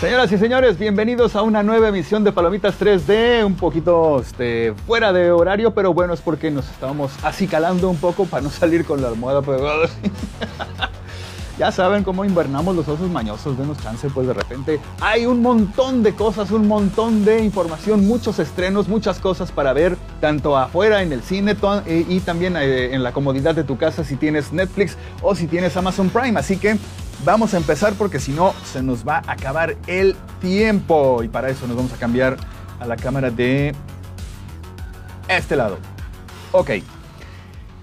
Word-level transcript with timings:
Señoras 0.00 0.30
y 0.30 0.38
señores, 0.38 0.78
bienvenidos 0.78 1.34
a 1.34 1.42
una 1.42 1.64
nueva 1.64 1.88
emisión 1.88 2.22
de 2.22 2.30
Palomitas 2.30 2.78
3D, 2.78 3.44
un 3.44 3.56
poquito 3.56 4.20
este, 4.20 4.72
fuera 4.86 5.12
de 5.12 5.32
horario, 5.32 5.74
pero 5.74 5.92
bueno, 5.92 6.14
es 6.14 6.20
porque 6.20 6.52
nos 6.52 6.70
estábamos 6.70 7.10
acicalando 7.24 7.90
un 7.90 7.96
poco 7.96 8.24
para 8.24 8.42
no 8.42 8.48
salir 8.48 8.84
con 8.84 9.02
la 9.02 9.08
almohada 9.08 9.42
pegada. 9.42 9.88
ya 11.58 11.72
saben 11.72 12.04
cómo 12.04 12.24
invernamos 12.24 12.76
los 12.76 12.86
osos 12.86 13.10
mañosos, 13.10 13.58
denos 13.58 13.76
chance, 13.82 14.08
pues 14.10 14.28
de 14.28 14.34
repente 14.34 14.78
hay 15.00 15.26
un 15.26 15.42
montón 15.42 16.04
de 16.04 16.14
cosas, 16.14 16.52
un 16.52 16.68
montón 16.68 17.24
de 17.24 17.42
información, 17.42 18.06
muchos 18.06 18.38
estrenos, 18.38 18.86
muchas 18.86 19.18
cosas 19.18 19.50
para 19.50 19.72
ver, 19.72 19.96
tanto 20.20 20.56
afuera 20.56 21.02
en 21.02 21.12
el 21.12 21.22
cine 21.22 21.56
eh, 21.86 22.06
y 22.08 22.20
también 22.20 22.56
eh, 22.56 22.94
en 22.94 23.02
la 23.02 23.10
comodidad 23.10 23.56
de 23.56 23.64
tu 23.64 23.76
casa 23.76 24.04
si 24.04 24.14
tienes 24.14 24.52
Netflix 24.52 24.96
o 25.22 25.34
si 25.34 25.48
tienes 25.48 25.76
Amazon 25.76 26.08
Prime. 26.08 26.38
Así 26.38 26.56
que 26.56 26.78
Vamos 27.24 27.52
a 27.54 27.56
empezar 27.56 27.94
porque 27.94 28.20
si 28.20 28.32
no 28.32 28.54
se 28.64 28.82
nos 28.82 29.06
va 29.06 29.22
a 29.26 29.32
acabar 29.32 29.76
el 29.86 30.16
tiempo. 30.40 31.22
Y 31.22 31.28
para 31.28 31.50
eso 31.50 31.66
nos 31.66 31.76
vamos 31.76 31.92
a 31.92 31.96
cambiar 31.96 32.36
a 32.80 32.86
la 32.86 32.96
cámara 32.96 33.30
de 33.30 33.74
este 35.28 35.56
lado. 35.56 35.78
Ok. 36.52 36.70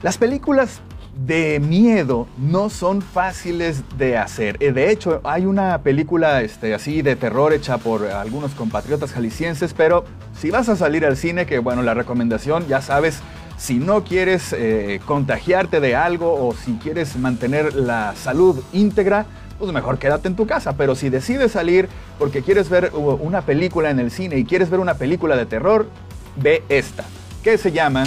Las 0.02 0.18
películas 0.18 0.82
de 1.16 1.60
miedo 1.60 2.28
no 2.38 2.70
son 2.70 3.02
fáciles 3.02 3.84
de 3.98 4.18
hacer. 4.18 4.58
Eh, 4.60 4.72
de 4.72 4.92
hecho, 4.92 5.22
hay 5.24 5.46
una 5.46 5.82
película 5.82 6.42
este, 6.42 6.74
así 6.74 7.02
de 7.02 7.16
terror 7.16 7.54
hecha 7.54 7.78
por 7.78 8.06
algunos 8.06 8.52
compatriotas 8.52 9.14
jaliscienses, 9.14 9.74
pero 9.74 10.06
si 10.38 10.52
vas 10.52 10.68
a 10.68 10.76
salir 10.76 11.06
al 11.06 11.16
cine, 11.16 11.46
que 11.46 11.60
bueno, 11.60 11.82
la 11.84 11.94
recomendación, 11.94 12.68
ya 12.68 12.82
sabes, 12.82 13.22
si 13.58 13.76
no 13.76 14.04
quieres 14.04 14.54
eh, 14.54 15.00
contagiarte 15.06 15.80
de 15.80 15.96
algo 15.96 16.48
o 16.48 16.54
si 16.54 16.74
quieres 16.74 17.16
mantener 17.16 17.74
la 17.74 18.14
salud 18.16 18.62
íntegra, 18.74 19.26
pues 19.58 19.72
mejor 19.72 19.98
quédate 19.98 20.28
en 20.28 20.36
tu 20.36 20.46
casa. 20.46 20.74
Pero 20.74 20.96
si 20.96 21.10
decides 21.10 21.54
salir 21.54 21.88
porque 22.20 22.42
quieres 22.42 22.70
ver 22.70 22.92
una 22.94 23.42
película 23.42 23.90
en 23.90 24.00
el 24.00 24.12
cine 24.12 24.38
y 24.38 24.46
quieres 24.46 24.70
ver 24.70 24.80
una 24.80 24.96
película 24.96 25.36
de 25.36 25.46
terror, 25.46 25.88
ve 26.36 26.64
esta, 26.70 27.06
que 27.44 27.58
se 27.58 27.72
llama 27.72 28.04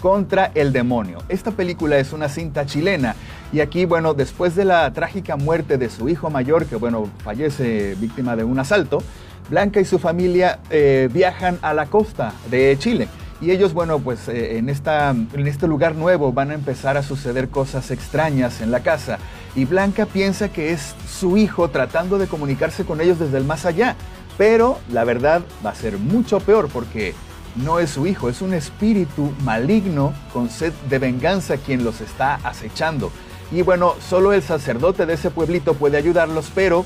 Contra 0.00 0.50
el 0.54 0.72
Demonio. 0.72 1.18
Esta 1.28 1.50
película 1.50 1.98
es 1.98 2.12
una 2.12 2.28
cinta 2.28 2.66
chilena 2.66 3.16
y 3.52 3.60
aquí, 3.60 3.84
bueno, 3.84 4.14
después 4.14 4.54
de 4.54 4.64
la 4.64 4.92
trágica 4.92 5.36
muerte 5.36 5.78
de 5.78 5.88
su 5.88 6.08
hijo 6.08 6.28
mayor, 6.28 6.66
que 6.66 6.76
bueno, 6.76 7.08
fallece 7.22 7.94
víctima 7.98 8.36
de 8.36 8.44
un 8.44 8.58
asalto, 8.58 9.02
Blanca 9.48 9.80
y 9.80 9.84
su 9.84 9.98
familia 9.98 10.58
eh, 10.70 11.08
viajan 11.12 11.58
a 11.62 11.74
la 11.74 11.86
costa 11.86 12.32
de 12.50 12.76
Chile. 12.78 13.08
Y 13.40 13.50
ellos, 13.50 13.74
bueno, 13.74 13.98
pues 13.98 14.28
eh, 14.28 14.58
en, 14.58 14.68
esta, 14.68 15.10
en 15.10 15.46
este 15.46 15.66
lugar 15.66 15.94
nuevo 15.94 16.32
van 16.32 16.50
a 16.50 16.54
empezar 16.54 16.96
a 16.96 17.02
suceder 17.02 17.48
cosas 17.48 17.90
extrañas 17.90 18.60
en 18.60 18.70
la 18.70 18.80
casa. 18.80 19.18
Y 19.54 19.64
Blanca 19.64 20.06
piensa 20.06 20.48
que 20.48 20.72
es 20.72 20.94
su 21.08 21.36
hijo 21.36 21.68
tratando 21.68 22.18
de 22.18 22.26
comunicarse 22.26 22.84
con 22.84 23.00
ellos 23.00 23.18
desde 23.18 23.38
el 23.38 23.44
más 23.44 23.66
allá. 23.66 23.96
Pero 24.38 24.78
la 24.90 25.04
verdad 25.04 25.42
va 25.64 25.70
a 25.70 25.74
ser 25.74 25.98
mucho 25.98 26.40
peor 26.40 26.68
porque 26.72 27.14
no 27.56 27.78
es 27.78 27.90
su 27.90 28.06
hijo, 28.06 28.28
es 28.28 28.42
un 28.42 28.52
espíritu 28.52 29.32
maligno 29.42 30.12
con 30.32 30.50
sed 30.50 30.72
de 30.88 30.98
venganza 30.98 31.56
quien 31.56 31.84
los 31.84 32.00
está 32.00 32.36
acechando. 32.42 33.12
Y 33.52 33.62
bueno, 33.62 33.94
solo 34.08 34.32
el 34.32 34.42
sacerdote 34.42 35.06
de 35.06 35.14
ese 35.14 35.30
pueblito 35.30 35.74
puede 35.74 35.96
ayudarlos, 35.96 36.50
pero 36.54 36.84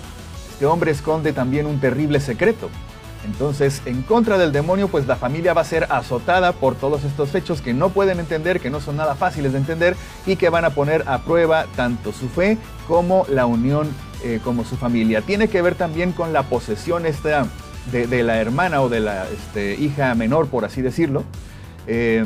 este 0.51 0.67
hombre 0.67 0.91
esconde 0.91 1.33
también 1.33 1.67
un 1.67 1.81
terrible 1.81 2.21
secreto. 2.21 2.69
Entonces, 3.25 3.83
en 3.85 4.03
contra 4.03 4.39
del 4.39 4.53
demonio, 4.53 4.89
pues 4.89 5.07
la 5.07 5.17
familia 5.17 5.55
va 5.55 5.63
a 5.63 5.65
ser 5.65 5.87
azotada 5.91 6.53
por 6.53 6.75
todos 6.77 7.05
estos 7.05 7.35
hechos 7.35 7.61
que 7.61 7.75
no 7.75 7.91
pueden 7.91 8.21
entender, 8.21 8.61
que 8.61 8.71
no 8.71 8.81
son 8.81 8.97
nada 8.97 9.15
fáciles 9.15 9.53
de 9.53 9.59
entender 9.59 9.97
y 10.27 10.37
que 10.37 10.49
van 10.49 10.65
a 10.65 10.71
poner 10.71 11.05
a 11.07 11.19
prueba 11.19 11.67
tanto 11.77 12.13
su 12.13 12.29
fe 12.29 12.59
como 12.87 13.27
la 13.29 13.47
unión 13.47 13.89
eh, 14.25 14.41
como 14.43 14.65
su 14.65 14.77
familia. 14.77 15.23
Tiene 15.23 15.49
que 15.49 15.63
ver 15.63 15.75
también 15.75 16.13
con 16.13 16.33
la 16.33 16.45
posesión 16.45 17.07
esta 17.07 17.47
de, 17.93 18.23
la 18.23 18.39
hermana 18.39 18.83
o 18.83 18.89
de 18.89 19.01
la 19.01 19.27
este, 19.29 19.75
hija 19.75 20.15
menor, 20.15 20.49
por 20.49 20.65
así 20.65 20.83
decirlo. 20.83 21.25
Eh, 21.87 22.25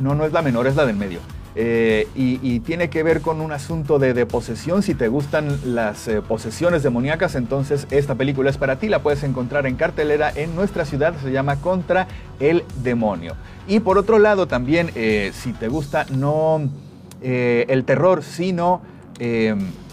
no, 0.00 0.14
no 0.14 0.24
es 0.24 0.32
la 0.32 0.42
menor, 0.42 0.66
es 0.66 0.76
la 0.76 0.86
del 0.86 0.96
medio. 0.96 1.20
Eh, 1.56 2.08
y, 2.16 2.58
tiene 2.60 2.90
que 2.90 3.04
ver 3.04 3.20
con 3.20 3.40
un 3.40 3.52
asunto 3.52 3.98
de, 3.98 4.26
posesión. 4.26 4.82
Si 4.82 4.94
te 4.94 5.08
gustan 5.08 5.58
las 5.64 6.08
eh, 6.08 6.20
posesiones 6.20 6.82
demoníacas, 6.82 7.36
entonces 7.36 7.86
esta 7.90 8.14
película 8.14 8.50
es 8.50 8.58
para 8.58 8.76
ti. 8.76 8.88
La 8.88 9.00
puedes 9.00 9.22
encontrar 9.22 9.66
en 9.66 9.76
cartelera 9.76 10.32
en 10.34 10.56
nuestra 10.56 10.84
ciudad. 10.84 11.14
Se 11.22 11.30
llama 11.30 11.56
Contra 11.60 12.08
el 12.40 12.64
Demonio. 12.82 13.34
Y 13.68 13.80
por 13.80 13.98
otro 13.98 14.18
lado, 14.18 14.46
también, 14.46 14.90
eh, 14.94 15.30
si 15.34 15.52
te 15.52 15.68
gusta 15.68 16.06
no 16.10 16.68
el 17.22 17.84
terror, 17.86 18.22
sino 18.22 18.82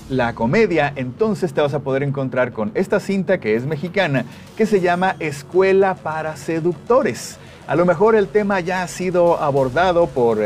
la 0.09 0.35
comedia, 0.35 0.91
entonces 0.97 1.53
te 1.53 1.61
vas 1.61 1.73
a 1.73 1.79
poder 1.79 2.03
encontrar 2.03 2.51
con 2.51 2.71
esta 2.73 2.99
cinta 2.99 3.39
que 3.39 3.55
es 3.55 3.65
mexicana, 3.65 4.25
que 4.57 4.65
se 4.65 4.81
llama 4.81 5.15
Escuela 5.19 5.95
para 5.95 6.35
Seductores. 6.35 7.37
A 7.67 7.77
lo 7.77 7.85
mejor 7.85 8.15
el 8.15 8.27
tema 8.27 8.59
ya 8.59 8.83
ha 8.83 8.87
sido 8.89 9.41
abordado 9.41 10.07
por 10.07 10.39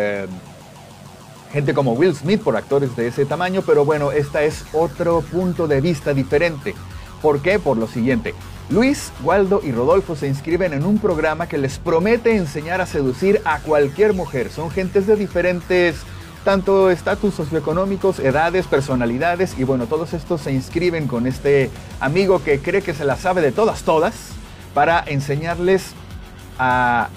gente 1.56 1.74
como 1.74 1.94
Will 1.94 2.14
Smith 2.14 2.42
por 2.42 2.58
actores 2.58 2.98
de 2.98 3.08
ese 3.08 3.26
tamaño, 3.26 3.62
pero 3.66 3.86
bueno, 3.86 4.12
esta 4.12 4.44
es 4.44 4.66
otro 4.74 5.22
punto 5.22 5.70
de 5.70 5.80
vista 5.80 6.14
diferente. 6.14 6.76
¿Por 7.22 7.40
qué? 7.42 7.60
Por 7.60 7.78
lo 7.78 7.88
siguiente. 7.88 8.36
Luis, 8.70 9.14
Waldo 9.24 9.62
y 9.64 9.72
Rodolfo 9.72 10.18
se 10.18 10.28
inscriben 10.28 10.74
en 10.74 10.84
un 10.84 11.00
programa 11.00 11.48
que 11.48 11.58
les 11.58 11.80
promete 11.80 12.36
enseñar 12.36 12.82
a 12.82 12.86
seducir 12.86 13.42
a 13.46 13.60
cualquier 13.60 14.12
mujer. 14.12 14.52
Son 14.52 14.70
gentes 14.70 15.08
de 15.08 15.16
diferentes, 15.16 15.96
tanto 16.44 16.90
estatus 16.90 17.34
socioeconómicos, 17.34 18.20
edades, 18.20 18.68
personalidades, 18.68 19.58
y 19.58 19.64
bueno, 19.64 19.86
todos 19.88 20.14
estos 20.14 20.42
se 20.42 20.52
inscriben 20.52 21.08
con 21.08 21.26
este 21.26 21.70
amigo 22.02 22.44
que 22.44 22.60
cree 22.60 22.82
que 22.82 22.94
se 22.94 23.06
la 23.06 23.16
sabe 23.16 23.42
de 23.42 23.54
todas, 23.54 23.84
todas, 23.84 24.14
para 24.74 25.02
enseñarles 25.08 25.94
a 26.60 27.08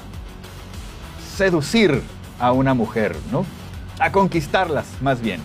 seducir 1.37 2.03
a 2.39 2.53
una 2.53 2.75
mujer, 2.75 3.17
¿no? 3.33 3.58
A 3.99 4.13
conquistarlas 4.13 4.87
más 5.01 5.21
bien. 5.21 5.41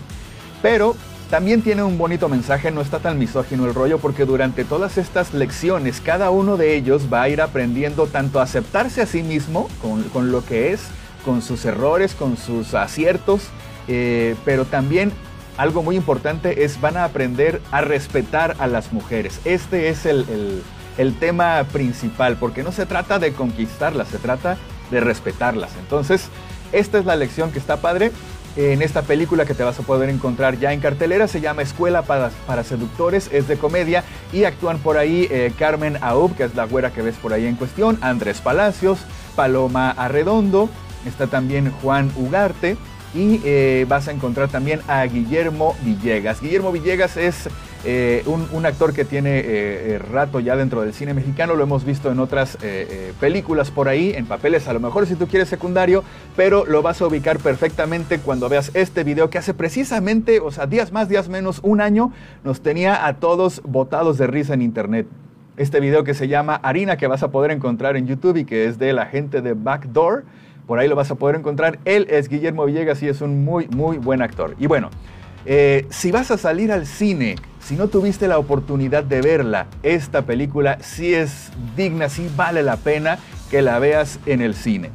Pero 0.62 0.96
también 1.30 1.62
tiene 1.62 1.82
un 1.82 1.98
bonito 1.98 2.28
mensaje, 2.28 2.70
no 2.70 2.80
está 2.80 2.98
tan 2.98 3.18
misógino 3.18 3.66
el 3.66 3.74
rollo 3.74 3.98
porque 3.98 4.24
durante 4.24 4.64
todas 4.64 4.98
estas 4.98 5.34
lecciones 5.34 6.00
cada 6.00 6.30
uno 6.30 6.56
de 6.56 6.76
ellos 6.76 7.12
va 7.12 7.22
a 7.22 7.28
ir 7.28 7.40
aprendiendo 7.40 8.06
tanto 8.06 8.40
a 8.40 8.44
aceptarse 8.44 9.02
a 9.02 9.06
sí 9.06 9.22
mismo 9.22 9.68
con, 10.12 10.30
lo 10.30 10.44
que 10.44 10.72
es, 10.72 10.82
con 11.24 11.42
sus 11.42 11.64
errores, 11.64 12.14
con 12.14 12.36
sus 12.36 12.74
aciertos, 12.74 13.48
eh, 13.88 14.36
pero 14.44 14.64
también 14.64 15.12
algo 15.56 15.82
muy 15.82 15.96
importante 15.96 16.64
es 16.64 16.80
van 16.80 16.96
a 16.96 17.04
aprender 17.04 17.60
a 17.70 17.80
respetar 17.80 18.56
a 18.58 18.66
las 18.66 18.92
mujeres. 18.92 19.40
Este 19.44 19.88
es 19.88 20.06
el, 20.06 20.62
el 20.98 21.14
tema 21.18 21.64
principal 21.72 22.36
porque 22.36 22.62
no 22.62 22.72
se 22.72 22.86
trata 22.86 23.18
de 23.18 23.32
conquistarlas, 23.32 24.08
se 24.08 24.18
trata 24.18 24.56
de 24.90 25.00
respetarlas. 25.00 25.70
Entonces, 25.80 26.28
esta 26.72 26.98
es 26.98 27.04
la 27.04 27.16
lección 27.16 27.50
que 27.50 27.58
está 27.58 27.78
padre 27.78 28.12
en 28.56 28.82
esta 28.82 29.02
película 29.02 29.44
que 29.44 29.54
te 29.54 29.62
vas 29.62 29.78
a 29.78 29.82
poder 29.82 30.10
encontrar 30.10 30.58
ya 30.58 30.72
en 30.72 30.80
cartelera. 30.80 31.28
Se 31.28 31.40
llama 31.40 31.62
Escuela 31.62 32.02
para, 32.02 32.30
para 32.46 32.64
Seductores, 32.64 33.28
es 33.32 33.48
de 33.48 33.56
comedia 33.56 34.04
y 34.32 34.44
actúan 34.44 34.78
por 34.78 34.96
ahí 34.96 35.28
eh, 35.30 35.52
Carmen 35.58 35.98
Aub, 36.00 36.34
que 36.36 36.44
es 36.44 36.54
la 36.54 36.64
güera 36.64 36.92
que 36.92 37.02
ves 37.02 37.16
por 37.16 37.32
ahí 37.32 37.46
en 37.46 37.56
cuestión, 37.56 37.98
Andrés 38.00 38.40
Palacios, 38.40 38.98
Paloma 39.34 39.90
Arredondo, 39.90 40.68
está 41.06 41.26
también 41.26 41.72
Juan 41.82 42.10
Ugarte 42.16 42.76
y 43.14 43.40
eh, 43.44 43.86
vas 43.88 44.08
a 44.08 44.12
encontrar 44.12 44.48
también 44.48 44.80
a 44.88 45.04
Guillermo 45.04 45.76
Villegas. 45.82 46.40
Guillermo 46.40 46.72
Villegas 46.72 47.16
es 47.16 47.48
eh, 47.84 48.24
un, 48.26 48.64
actor 48.64 48.94
que 48.94 49.04
tiene 49.04 49.42
eh, 49.44 49.98
rato 49.98 50.40
ya 50.40 50.56
dentro 50.56 50.80
del 50.80 50.94
cine 50.94 51.12
mexicano, 51.12 51.54
lo 51.54 51.64
hemos 51.64 51.84
visto 51.84 52.10
en 52.10 52.18
otras 52.18 52.56
películas 53.20 53.70
por 53.70 53.88
ahí, 53.88 54.12
en 54.14 54.26
papeles 54.26 54.68
a 54.68 54.72
lo 54.72 54.80
mejor 54.80 55.06
si 55.06 55.16
tú 55.16 55.26
quieres 55.26 55.48
secundario, 55.48 56.02
pero 56.36 56.64
lo 56.64 56.82
vas 56.82 57.02
a 57.02 57.06
ubicar 57.06 57.38
perfectamente 57.38 58.18
cuando 58.18 58.48
veas 58.48 58.70
este 58.74 59.04
video 59.04 59.28
que 59.28 59.38
hace 59.38 59.52
precisamente, 59.54 60.40
o 60.40 60.50
sea, 60.50 60.66
días 60.66 60.92
más, 60.92 61.08
días 61.08 61.28
menos, 61.28 61.60
un 61.62 61.80
año, 61.80 62.12
nos 62.42 62.62
tenía 62.62 63.06
a 63.06 63.14
todos 63.14 63.62
botados 63.64 64.18
de 64.18 64.26
risa 64.26 64.54
en 64.54 64.62
internet. 64.62 65.06
Este 65.56 65.78
video 65.78 66.02
que 66.02 66.14
se 66.14 66.26
llama 66.26 66.56
Harina, 66.56 66.96
que 66.96 67.06
vas 67.06 67.22
a 67.22 67.30
poder 67.30 67.50
encontrar 67.50 67.96
en 67.96 68.06
YouTube 68.06 68.38
y 68.38 68.44
que 68.44 68.66
es 68.66 68.78
de 68.78 68.92
la 68.92 69.06
gente 69.06 69.40
de 69.40 69.54
Backdoor. 69.54 70.24
Por 70.66 70.78
ahí 70.78 70.88
lo 70.88 70.96
vas 70.96 71.10
a 71.10 71.14
poder 71.14 71.36
encontrar. 71.36 71.78
Él 71.84 72.06
es 72.10 72.28
Guillermo 72.28 72.64
Villegas 72.64 73.02
y 73.02 73.08
es 73.08 73.20
un 73.20 73.44
muy, 73.44 73.68
muy 73.68 73.98
buen 73.98 74.22
actor. 74.22 74.56
Y 74.58 74.66
bueno, 74.66 74.90
eh, 75.46 75.86
si 75.90 76.10
vas 76.10 76.30
a 76.30 76.38
salir 76.38 76.72
al 76.72 76.86
cine, 76.86 77.36
si 77.64 77.76
no 77.76 77.88
tuviste 77.88 78.28
la 78.28 78.38
oportunidad 78.38 79.04
de 79.04 79.22
verla, 79.22 79.66
esta 79.82 80.22
película 80.22 80.78
sí 80.82 81.14
es 81.14 81.50
digna, 81.76 82.10
sí 82.10 82.30
vale 82.36 82.62
la 82.62 82.76
pena 82.76 83.18
que 83.50 83.62
la 83.62 83.78
veas 83.78 84.18
en 84.26 84.42
el 84.42 84.54
cine. 84.54 84.90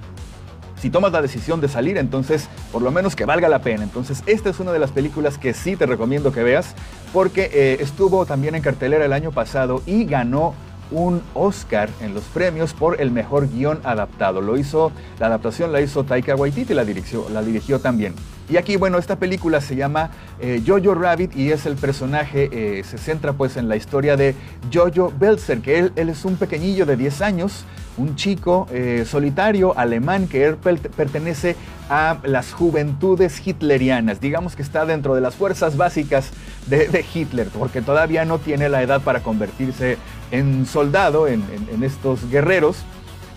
Si 0.79 0.91
tomas 0.91 1.11
la 1.11 1.21
decisión 1.21 1.61
de 1.61 1.67
salir, 1.67 1.97
entonces 1.97 2.47
por 2.71 2.83
lo 2.83 2.91
menos 2.91 3.15
que 3.15 3.25
valga 3.25 3.49
la 3.49 3.59
pena. 3.59 3.83
Entonces 3.83 4.23
esta 4.27 4.49
es 4.49 4.59
una 4.59 4.71
de 4.71 4.79
las 4.79 4.91
películas 4.91 5.37
que 5.37 5.53
sí 5.53 5.75
te 5.75 5.87
recomiendo 5.87 6.31
que 6.31 6.43
veas 6.43 6.75
porque 7.11 7.49
eh, 7.51 7.77
estuvo 7.81 8.25
también 8.25 8.53
en 8.55 8.61
cartelera 8.61 9.03
el 9.03 9.13
año 9.13 9.31
pasado 9.31 9.81
y 9.85 10.05
ganó 10.05 10.53
un 10.91 11.21
Oscar 11.33 11.89
en 12.01 12.13
los 12.13 12.23
premios 12.25 12.73
por 12.73 13.01
el 13.01 13.11
mejor 13.11 13.49
guion 13.49 13.79
adaptado. 13.83 14.41
Lo 14.41 14.57
hizo, 14.57 14.91
la 15.19 15.25
adaptación 15.25 15.71
la 15.71 15.81
hizo 15.81 16.03
Taika 16.03 16.35
Waititi, 16.35 16.73
la 16.73 16.83
la 16.83 17.41
dirigió 17.41 17.79
también. 17.79 18.13
Y 18.49 18.57
aquí, 18.57 18.77
bueno, 18.77 18.97
esta 18.97 19.17
película 19.17 19.61
se 19.61 19.75
llama 19.75 20.09
eh, 20.39 20.63
Jojo 20.65 20.95
Rabbit 20.95 21.35
y 21.35 21.51
es 21.51 21.67
el 21.67 21.75
personaje, 21.75 22.49
eh, 22.51 22.83
se 22.83 22.97
centra 22.97 23.33
pues 23.33 23.57
en 23.57 23.69
la 23.69 23.75
historia 23.75 24.17
de 24.17 24.33
Jojo 24.73 25.13
Belzer, 25.19 25.61
que 25.61 25.77
él, 25.77 25.91
él 25.95 26.09
es 26.09 26.25
un 26.25 26.35
pequeñillo 26.35 26.87
de 26.87 26.97
10 26.97 27.21
años, 27.21 27.65
un 27.97 28.15
chico 28.15 28.65
eh, 28.71 29.05
solitario 29.05 29.77
alemán 29.77 30.27
que 30.27 30.45
él 30.45 30.55
pertenece 30.55 31.55
a 31.89 32.17
las 32.23 32.51
juventudes 32.51 33.45
hitlerianas. 33.45 34.19
Digamos 34.19 34.55
que 34.55 34.63
está 34.63 34.85
dentro 34.85 35.13
de 35.13 35.21
las 35.21 35.35
fuerzas 35.35 35.77
básicas 35.77 36.31
de, 36.67 37.05
Hitler, 37.13 37.49
porque 37.49 37.81
todavía 37.81 38.25
no 38.25 38.39
tiene 38.39 38.67
la 38.67 38.81
edad 38.81 39.01
para 39.01 39.21
convertirse 39.21 39.97
en 40.31 40.65
soldado, 40.65 41.27
en 41.27 41.43
estos 41.83 42.29
guerreros 42.29 42.83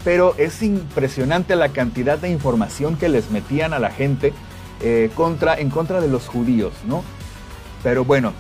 pero 0.05 0.35
es 0.37 0.63
impresionante 0.63 1.57
la 1.57 1.69
cantidad 1.69 2.19
de 2.19 2.31
información 2.31 2.97
que 2.97 3.09
les 3.09 3.31
metían 3.31 3.73
a 3.73 3.79
la 3.79 3.91
gente 3.91 4.33
eh, 4.83 5.11
contra, 5.15 5.59
en 5.59 5.71
contra 5.71 6.01
de 6.01 6.09
los 6.09 6.27
judíos, 6.27 6.73
¿no? 6.87 7.05
Pero 7.83 8.05
bueno, 8.05 8.33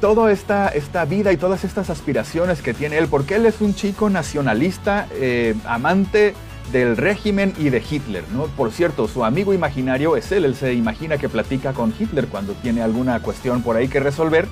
toda 0.00 0.30
esta, 0.32 0.68
esta 0.68 1.04
vida 1.04 1.32
y 1.32 1.36
todas 1.36 1.64
estas 1.64 1.90
aspiraciones 1.90 2.62
que 2.62 2.74
tiene 2.74 2.98
él, 2.98 3.08
porque 3.08 3.36
él 3.36 3.46
es 3.46 3.60
un 3.60 3.74
chico 3.74 4.10
nacionalista, 4.10 5.08
eh, 5.12 5.54
amante 5.66 6.34
del 6.72 6.96
régimen 6.96 7.54
y 7.58 7.70
de 7.70 7.82
Hitler, 7.88 8.24
¿no? 8.32 8.46
Por 8.46 8.72
cierto, 8.72 9.08
su 9.08 9.24
amigo 9.24 9.54
imaginario 9.54 10.16
es 10.16 10.32
él, 10.32 10.44
él 10.44 10.56
se 10.56 10.74
imagina 10.74 11.18
que 11.18 11.28
platica 11.28 11.72
con 11.72 11.94
Hitler 11.98 12.26
cuando 12.28 12.54
tiene 12.54 12.82
alguna 12.82 13.20
cuestión 13.20 13.62
por 13.62 13.76
ahí 13.76 13.88
que 13.88 14.00
resolver, 14.00 14.48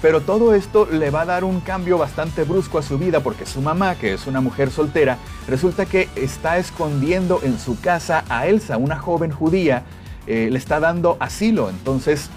pero 0.00 0.20
todo 0.20 0.54
esto 0.54 0.86
le 0.86 1.10
va 1.10 1.22
a 1.22 1.26
dar 1.26 1.44
un 1.44 1.60
cambio 1.60 1.98
bastante 1.98 2.44
brusco 2.44 2.78
a 2.78 2.82
su 2.82 2.98
vida 2.98 3.20
porque 3.20 3.46
su 3.46 3.60
mamá, 3.60 3.96
que 3.96 4.14
es 4.14 4.26
una 4.26 4.40
mujer 4.40 4.70
soltera, 4.70 5.18
resulta 5.48 5.86
que 5.86 6.08
está 6.14 6.58
escondiendo 6.58 7.40
en 7.42 7.58
su 7.58 7.80
casa 7.80 8.24
a 8.28 8.46
Elsa, 8.46 8.76
una 8.76 8.98
joven 8.98 9.32
judía, 9.32 9.84
eh, 10.28 10.50
le 10.50 10.58
está 10.58 10.78
dando 10.78 11.16
asilo. 11.20 11.70
Entonces, 11.70 12.28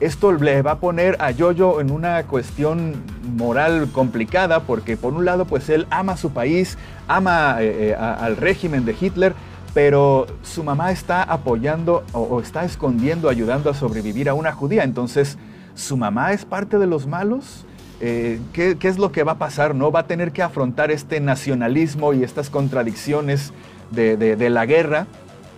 esto 0.00 0.32
le 0.32 0.62
va 0.62 0.72
a 0.72 0.78
poner 0.80 1.16
a 1.20 1.32
Jojo 1.32 1.80
en 1.80 1.92
una 1.92 2.24
cuestión 2.24 2.94
moral 3.36 3.88
complicada 3.92 4.64
porque 4.64 4.96
por 4.96 5.14
un 5.14 5.24
lado 5.24 5.44
pues 5.44 5.68
él 5.68 5.86
ama 5.90 6.16
su 6.16 6.30
país, 6.30 6.76
ama 7.06 7.58
eh, 7.60 7.90
eh, 7.90 7.94
al 7.94 8.36
régimen 8.36 8.84
de 8.84 8.96
Hitler, 9.00 9.34
pero 9.74 10.26
su 10.42 10.64
mamá 10.64 10.90
está 10.90 11.22
apoyando 11.22 12.02
o, 12.12 12.40
está 12.40 12.64
escondiendo, 12.64 13.28
ayudando 13.28 13.70
a 13.70 13.74
sobrevivir 13.74 14.28
a 14.28 14.34
una 14.34 14.50
judía. 14.50 14.82
Entonces, 14.82 15.38
¿su 15.76 15.96
mamá 15.96 16.32
es 16.32 16.44
parte 16.44 16.78
de 16.78 16.88
los 16.88 17.06
malos? 17.06 17.64
¿qué, 18.00 18.78
es 18.80 18.98
lo 18.98 19.12
que 19.12 19.22
va 19.22 19.32
a 19.32 19.38
pasar? 19.38 19.74
¿No? 19.74 19.92
Va 19.92 20.00
a 20.00 20.06
tener 20.06 20.32
que 20.32 20.42
afrontar 20.42 20.90
este 20.90 21.20
nacionalismo 21.20 22.12
y 22.12 22.24
estas 22.24 22.50
contradicciones 22.50 23.52
de 23.92 24.50
la 24.50 24.66
guerra 24.66 25.06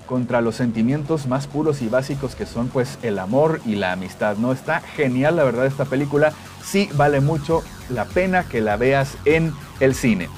contra 0.07 0.41
los 0.41 0.57
sentimientos 0.57 1.27
más 1.27 1.47
puros 1.47 1.83
y 1.83 1.89
básicos 1.89 2.35
que 2.35 2.47
son 2.47 2.69
pues 2.69 2.99
el 3.03 3.19
amor 3.19 3.61
y 3.65 3.77
la 3.77 3.93
amistad. 3.93 4.37
No 4.37 4.53
está 4.53 4.81
genial 4.81 5.37
la 5.37 5.45
verdad 5.45 5.67
esta 5.67 5.85
película, 5.85 6.33
sí 6.65 6.89
vale 6.95 7.21
mucho 7.21 7.63
la 7.89 8.05
pena 8.05 8.45
que 8.45 8.61
la 8.61 8.77
veas 8.77 9.17
en 9.25 9.53
el 9.81 9.95
cine. 9.95 10.29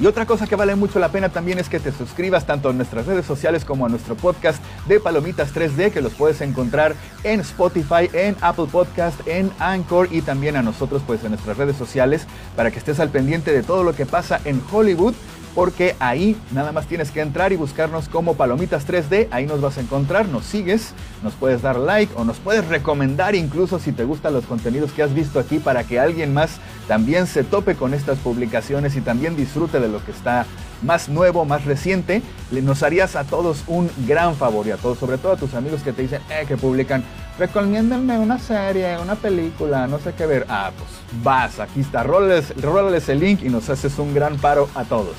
Y 0.00 0.06
otra 0.06 0.24
cosa 0.24 0.46
que 0.46 0.56
vale 0.56 0.74
mucho 0.76 0.98
la 0.98 1.10
pena 1.10 1.28
también 1.28 1.58
es 1.58 1.68
que 1.68 1.78
te 1.78 1.92
suscribas 1.92 2.46
tanto 2.46 2.70
a 2.70 2.72
nuestras 2.72 3.04
redes 3.04 3.26
sociales 3.26 3.66
como 3.66 3.84
a 3.84 3.90
nuestro 3.90 4.14
podcast 4.14 4.62
de 4.88 4.98
Palomitas 4.98 5.54
3D, 5.54 5.92
que 5.92 6.00
los 6.00 6.14
puedes 6.14 6.40
encontrar 6.40 6.94
en 7.22 7.40
Spotify, 7.40 8.08
en 8.14 8.34
Apple 8.40 8.68
Podcast, 8.72 9.20
en 9.28 9.50
Anchor 9.58 10.08
y 10.10 10.22
también 10.22 10.56
a 10.56 10.62
nosotros 10.62 11.02
pues 11.06 11.22
en 11.22 11.32
nuestras 11.32 11.58
redes 11.58 11.76
sociales 11.76 12.26
para 12.56 12.70
que 12.70 12.78
estés 12.78 12.98
al 12.98 13.10
pendiente 13.10 13.52
de 13.52 13.62
todo 13.62 13.84
lo 13.84 13.92
que 13.94 14.06
pasa 14.06 14.40
en 14.46 14.62
Hollywood 14.72 15.14
porque 15.54 15.96
ahí 15.98 16.36
nada 16.52 16.72
más 16.72 16.86
tienes 16.86 17.10
que 17.10 17.20
entrar 17.20 17.52
y 17.52 17.56
buscarnos 17.56 18.08
como 18.08 18.34
Palomitas 18.34 18.86
3D, 18.86 19.28
ahí 19.30 19.46
nos 19.46 19.60
vas 19.60 19.78
a 19.78 19.80
encontrar, 19.80 20.28
nos 20.28 20.44
sigues, 20.44 20.94
nos 21.22 21.34
puedes 21.34 21.60
dar 21.62 21.76
like 21.76 22.12
o 22.16 22.24
nos 22.24 22.38
puedes 22.38 22.66
recomendar 22.68 23.34
incluso 23.34 23.78
si 23.78 23.92
te 23.92 24.04
gustan 24.04 24.32
los 24.32 24.46
contenidos 24.46 24.92
que 24.92 25.02
has 25.02 25.12
visto 25.12 25.40
aquí 25.40 25.58
para 25.58 25.84
que 25.84 25.98
alguien 25.98 26.32
más 26.32 26.60
también 26.90 27.28
se 27.28 27.44
tope 27.44 27.76
con 27.76 27.94
estas 27.94 28.18
publicaciones 28.18 28.96
y 28.96 29.00
también 29.00 29.36
disfrute 29.36 29.78
de 29.78 29.86
lo 29.86 30.04
que 30.04 30.10
está 30.10 30.44
más 30.82 31.08
nuevo, 31.08 31.44
más 31.44 31.64
reciente, 31.64 32.20
nos 32.50 32.82
harías 32.82 33.14
a 33.14 33.22
todos 33.22 33.62
un 33.68 33.88
gran 34.08 34.34
favor 34.34 34.66
y 34.66 34.72
a 34.72 34.76
todos, 34.76 34.98
sobre 34.98 35.16
todo 35.16 35.34
a 35.34 35.36
tus 35.36 35.54
amigos 35.54 35.84
que 35.84 35.92
te 35.92 36.02
dicen, 36.02 36.20
eh, 36.28 36.46
que 36.48 36.56
publican, 36.56 37.04
recomiéndenme 37.38 38.18
una 38.18 38.40
serie, 38.40 38.98
una 38.98 39.14
película, 39.14 39.86
no 39.86 40.00
sé 40.00 40.14
qué 40.14 40.26
ver. 40.26 40.46
Ah, 40.48 40.72
pues 40.76 41.22
vas, 41.22 41.60
aquí 41.60 41.78
está, 41.78 42.02
rólales, 42.02 43.08
el 43.08 43.20
link 43.20 43.44
y 43.44 43.50
nos 43.50 43.70
haces 43.70 43.96
un 44.00 44.12
gran 44.12 44.36
paro 44.38 44.68
a 44.74 44.82
todos. 44.82 45.14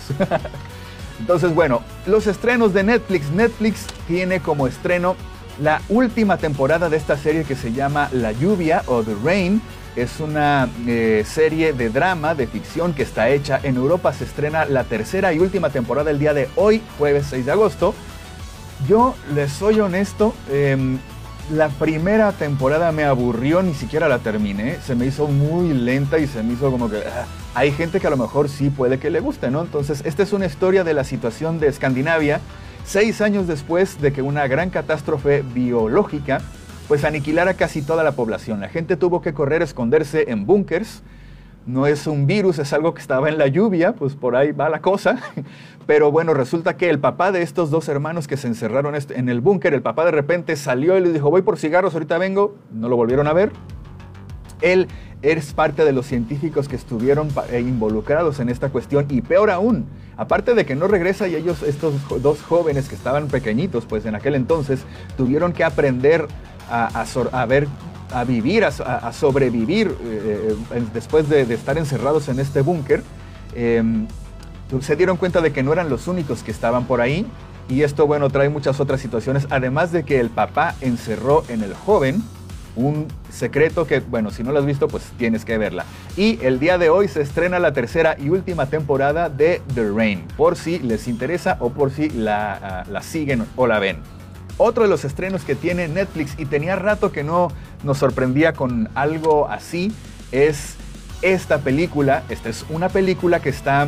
Entonces, 1.21 1.55
bueno, 1.55 1.83
los 2.05 2.27
estrenos 2.27 2.73
de 2.73 2.83
Netflix. 2.83 3.31
Netflix 3.31 3.85
tiene 4.09 4.41
como 4.41 4.67
estreno 4.67 5.15
la 5.61 5.81
última 5.87 6.35
temporada 6.35 6.89
de 6.89 6.97
esta 6.97 7.15
serie 7.15 7.45
que 7.45 7.55
se 7.55 7.71
llama 7.71 8.09
La 8.11 8.33
lluvia 8.33 8.83
o 8.87 9.03
The 9.03 9.15
Rain 9.23 9.61
es 9.95 10.19
una 10.19 10.69
eh, 10.87 11.23
serie 11.25 11.73
de 11.73 11.89
drama, 11.89 12.35
de 12.35 12.47
ficción 12.47 12.93
que 12.93 13.03
está 13.03 13.29
hecha 13.29 13.59
en 13.63 13.75
Europa. 13.75 14.13
Se 14.13 14.23
estrena 14.23 14.65
la 14.65 14.83
tercera 14.83 15.33
y 15.33 15.39
última 15.39 15.69
temporada 15.69 16.11
el 16.11 16.19
día 16.19 16.33
de 16.33 16.49
hoy, 16.55 16.81
jueves 16.97 17.27
6 17.29 17.45
de 17.45 17.51
agosto. 17.51 17.93
Yo 18.87 19.15
les 19.35 19.51
soy 19.51 19.79
honesto, 19.79 20.33
em, 20.49 20.97
la 21.51 21.69
primera 21.69 22.31
temporada 22.31 22.91
me 22.91 23.03
aburrió, 23.03 23.61
ni 23.61 23.73
siquiera 23.73 24.07
la 24.07 24.19
terminé. 24.19 24.77
Se 24.85 24.95
me 24.95 25.05
hizo 25.05 25.27
muy 25.27 25.73
lenta 25.73 26.17
y 26.17 26.27
se 26.27 26.41
me 26.43 26.53
hizo 26.53 26.71
como 26.71 26.89
que... 26.89 26.97
Ah, 26.97 27.25
hay 27.53 27.71
gente 27.71 27.99
que 27.99 28.07
a 28.07 28.09
lo 28.09 28.17
mejor 28.17 28.47
sí 28.47 28.69
puede 28.69 28.97
que 28.97 29.09
le 29.09 29.19
guste, 29.19 29.51
¿no? 29.51 29.61
Entonces, 29.61 30.01
esta 30.05 30.23
es 30.23 30.31
una 30.31 30.45
historia 30.45 30.85
de 30.85 30.93
la 30.93 31.03
situación 31.03 31.59
de 31.59 31.67
Escandinavia, 31.67 32.39
seis 32.85 33.19
años 33.19 33.47
después 33.47 33.99
de 33.99 34.13
que 34.13 34.21
una 34.21 34.47
gran 34.47 34.69
catástrofe 34.69 35.41
biológica 35.41 36.41
pues 36.91 37.05
aniquilar 37.05 37.55
casi 37.55 37.81
toda 37.81 38.03
la 38.03 38.11
población. 38.11 38.59
La 38.59 38.67
gente 38.67 38.97
tuvo 38.97 39.21
que 39.21 39.33
correr, 39.33 39.61
esconderse 39.61 40.29
en 40.29 40.45
búnkers. 40.45 41.03
No 41.65 41.87
es 41.87 42.05
un 42.05 42.27
virus, 42.27 42.59
es 42.59 42.73
algo 42.73 42.93
que 42.93 43.01
estaba 43.01 43.29
en 43.29 43.37
la 43.37 43.47
lluvia, 43.47 43.93
pues 43.93 44.13
por 44.13 44.35
ahí 44.35 44.51
va 44.51 44.67
la 44.67 44.81
cosa. 44.81 45.17
Pero 45.87 46.11
bueno, 46.11 46.33
resulta 46.33 46.75
que 46.75 46.89
el 46.89 46.99
papá 46.99 47.31
de 47.31 47.43
estos 47.43 47.71
dos 47.71 47.87
hermanos 47.87 48.27
que 48.27 48.35
se 48.35 48.47
encerraron 48.47 48.93
en 48.93 49.29
el 49.29 49.39
búnker, 49.39 49.73
el 49.73 49.81
papá 49.81 50.03
de 50.03 50.11
repente 50.11 50.57
salió 50.57 50.97
y 50.97 50.99
le 50.99 51.13
dijo, 51.13 51.31
voy 51.31 51.43
por 51.43 51.57
cigarros, 51.57 51.93
ahorita 51.93 52.17
vengo. 52.17 52.57
No 52.73 52.89
lo 52.89 52.97
volvieron 52.97 53.25
a 53.25 53.31
ver. 53.31 53.53
Él 54.59 54.89
es 55.21 55.53
parte 55.53 55.85
de 55.85 55.93
los 55.93 56.05
científicos 56.05 56.67
que 56.67 56.75
estuvieron 56.75 57.29
eh, 57.51 57.61
involucrados 57.61 58.41
en 58.41 58.49
esta 58.49 58.67
cuestión 58.67 59.05
y 59.07 59.21
peor 59.21 59.49
aún, 59.49 59.85
aparte 60.17 60.55
de 60.55 60.65
que 60.65 60.75
no 60.75 60.87
regresa 60.87 61.27
y 61.27 61.35
ellos, 61.35 61.63
estos 61.63 61.93
dos 62.21 62.41
jóvenes 62.41 62.89
que 62.89 62.95
estaban 62.95 63.27
pequeñitos, 63.27 63.85
pues 63.85 64.05
en 64.05 64.15
aquel 64.15 64.35
entonces, 64.35 64.83
tuvieron 65.15 65.53
que 65.53 65.63
aprender 65.63 66.27
a, 66.71 67.45
ver, 67.45 67.67
a 68.13 68.23
vivir, 68.23 68.65
a, 68.65 69.13
sobrevivir 69.13 69.87
eh, 70.03 70.55
eh, 70.73 70.83
después 70.93 71.29
de, 71.29 71.41
estar 71.53 71.77
encerrados 71.77 72.29
en 72.29 72.39
este 72.39 72.61
búnker, 72.61 73.03
em, 73.55 74.07
se 74.79 74.95
dieron 74.95 75.17
cuenta 75.17 75.41
de 75.41 75.51
que 75.51 75.63
no 75.63 75.73
eran 75.73 75.89
los 75.89 76.07
únicos 76.07 76.43
que 76.43 76.51
estaban 76.51 76.85
por 76.85 77.01
ahí. 77.01 77.25
Y 77.69 77.83
esto, 77.83 78.07
bueno, 78.07 78.29
trae 78.29 78.49
muchas 78.49 78.79
otras 78.79 78.99
situaciones. 78.99 79.47
Además 79.49 79.91
de 79.91 80.03
que 80.03 80.19
el 80.19 80.29
papá 80.29 80.75
encerró 80.81 81.43
en 81.47 81.63
el 81.63 81.73
joven 81.73 82.21
un 82.75 83.07
secreto 83.29 83.85
que, 83.85 83.99
bueno, 83.99 84.31
si 84.31 84.43
no 84.43 84.51
lo 84.51 84.59
has 84.59 84.65
visto, 84.65 84.87
pues 84.87 85.03
tienes 85.17 85.45
que 85.45 85.57
verla. 85.57 85.85
Y 86.15 86.39
el 86.41 86.59
día 86.59 86.77
de 86.77 86.89
hoy 86.89 87.07
se 87.07 87.21
estrena 87.21 87.59
la 87.59 87.73
tercera 87.73 88.15
y 88.19 88.29
última 88.29 88.65
temporada 88.65 89.29
de 89.29 89.61
The 89.75 89.91
Rain, 89.91 90.23
por 90.37 90.55
si 90.55 90.79
les 90.79 91.07
interesa 91.07 91.57
o 91.59 91.71
por 91.71 91.91
si 91.91 92.09
la, 92.09 92.85
la 92.89 93.01
siguen 93.01 93.45
o 93.55 93.67
la 93.67 93.79
ven. 93.79 93.97
Otro 94.63 94.83
de 94.83 94.89
los 94.89 95.05
estrenos 95.05 95.43
que 95.43 95.55
tiene 95.55 95.87
Netflix 95.87 96.35
y 96.37 96.45
tenía 96.45 96.75
rato 96.75 97.11
que 97.11 97.23
no 97.23 97.47
nos 97.83 97.97
sorprendía 97.97 98.53
con 98.53 98.89
algo 98.93 99.47
así 99.47 99.91
es 100.31 100.75
esta 101.23 101.57
película. 101.57 102.21
Esta 102.29 102.49
es 102.49 102.63
una 102.69 102.87
película 102.87 103.39
que 103.39 103.49
está 103.49 103.87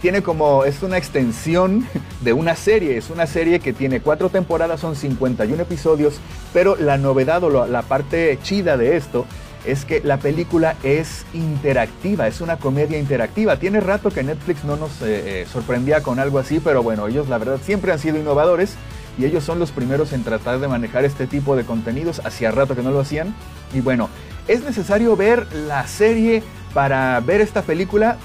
tiene 0.00 0.22
como, 0.22 0.64
es 0.64 0.80
una 0.84 0.96
extensión 0.96 1.88
de 2.20 2.32
una 2.32 2.54
serie, 2.54 2.96
es 2.96 3.10
una 3.10 3.26
serie 3.26 3.58
que 3.58 3.72
tiene 3.72 3.98
cuatro 3.98 4.28
temporadas, 4.28 4.78
son 4.78 4.94
51 4.94 5.60
episodios, 5.60 6.20
pero 6.52 6.76
la 6.76 6.98
novedad 6.98 7.42
o 7.42 7.66
la 7.66 7.82
parte 7.82 8.38
chida 8.44 8.76
de 8.76 8.96
esto 8.96 9.26
es 9.64 9.84
que 9.84 10.00
la 10.04 10.18
película 10.18 10.76
es 10.84 11.24
interactiva, 11.34 12.28
es 12.28 12.40
una 12.40 12.58
comedia 12.58 12.98
interactiva. 12.98 13.56
Tiene 13.56 13.80
rato 13.80 14.10
que 14.10 14.22
Netflix 14.22 14.62
no 14.62 14.76
nos 14.76 15.02
eh, 15.02 15.42
eh, 15.42 15.46
sorprendía 15.52 16.00
con 16.00 16.20
algo 16.20 16.38
así, 16.38 16.60
pero 16.60 16.84
bueno, 16.84 17.08
ellos 17.08 17.28
la 17.28 17.38
verdad 17.38 17.58
siempre 17.60 17.92
han 17.92 17.98
sido 17.98 18.18
innovadores 18.18 18.76
y 19.18 19.24
ellos 19.24 19.44
son 19.44 19.58
los 19.58 19.72
primeros 19.72 20.12
en 20.12 20.24
tratar 20.24 20.58
de 20.58 20.68
manejar 20.68 21.04
este 21.04 21.26
tipo 21.26 21.56
de 21.56 21.64
contenidos. 21.64 22.20
Hacía 22.24 22.50
rato 22.50 22.74
que 22.74 22.82
no 22.82 22.90
lo 22.90 23.00
hacían. 23.00 23.34
Y 23.74 23.80
bueno, 23.80 24.08
¿es 24.48 24.64
necesario 24.64 25.16
ver 25.16 25.46
la 25.52 25.86
serie 25.86 26.42
para 26.72 27.20
ver 27.20 27.40
esta 27.40 27.62
película? 27.62 28.16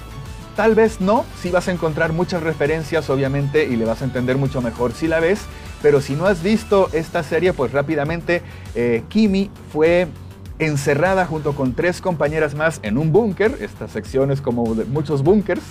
Tal 0.55 0.73
vez 0.73 1.01
no, 1.01 1.23
si 1.39 1.51
vas 1.51 1.67
a 1.67 1.71
encontrar 1.71 2.13
muchas 2.13 2.41
referencias 2.41 3.09
obviamente 3.11 3.65
y 3.65 3.75
le 3.75 3.85
vas 3.85 4.01
a 4.01 4.05
entender 4.05 4.37
mucho 4.37 4.61
mejor 4.61 4.93
si 4.93 5.07
la 5.07 5.19
ves, 5.19 5.41
pero 5.83 6.01
si 6.01 6.15
no 6.15 6.25
has 6.25 6.41
visto 6.41 6.89
esta 6.93 7.21
serie, 7.21 7.53
pues 7.53 7.73
rápidamente 7.73 8.41
eh, 8.73 9.03
Kimi 9.07 9.51
fue 9.71 10.07
encerrada 10.57 11.27
junto 11.27 11.53
con 11.53 11.73
tres 11.73 12.01
compañeras 12.01 12.55
más 12.55 12.79
en 12.81 12.97
un 12.97 13.11
búnker, 13.11 13.59
esta 13.61 13.87
sección 13.87 14.31
es 14.31 14.41
como 14.41 14.73
de 14.73 14.85
muchos 14.85 15.21
búnkers, 15.21 15.61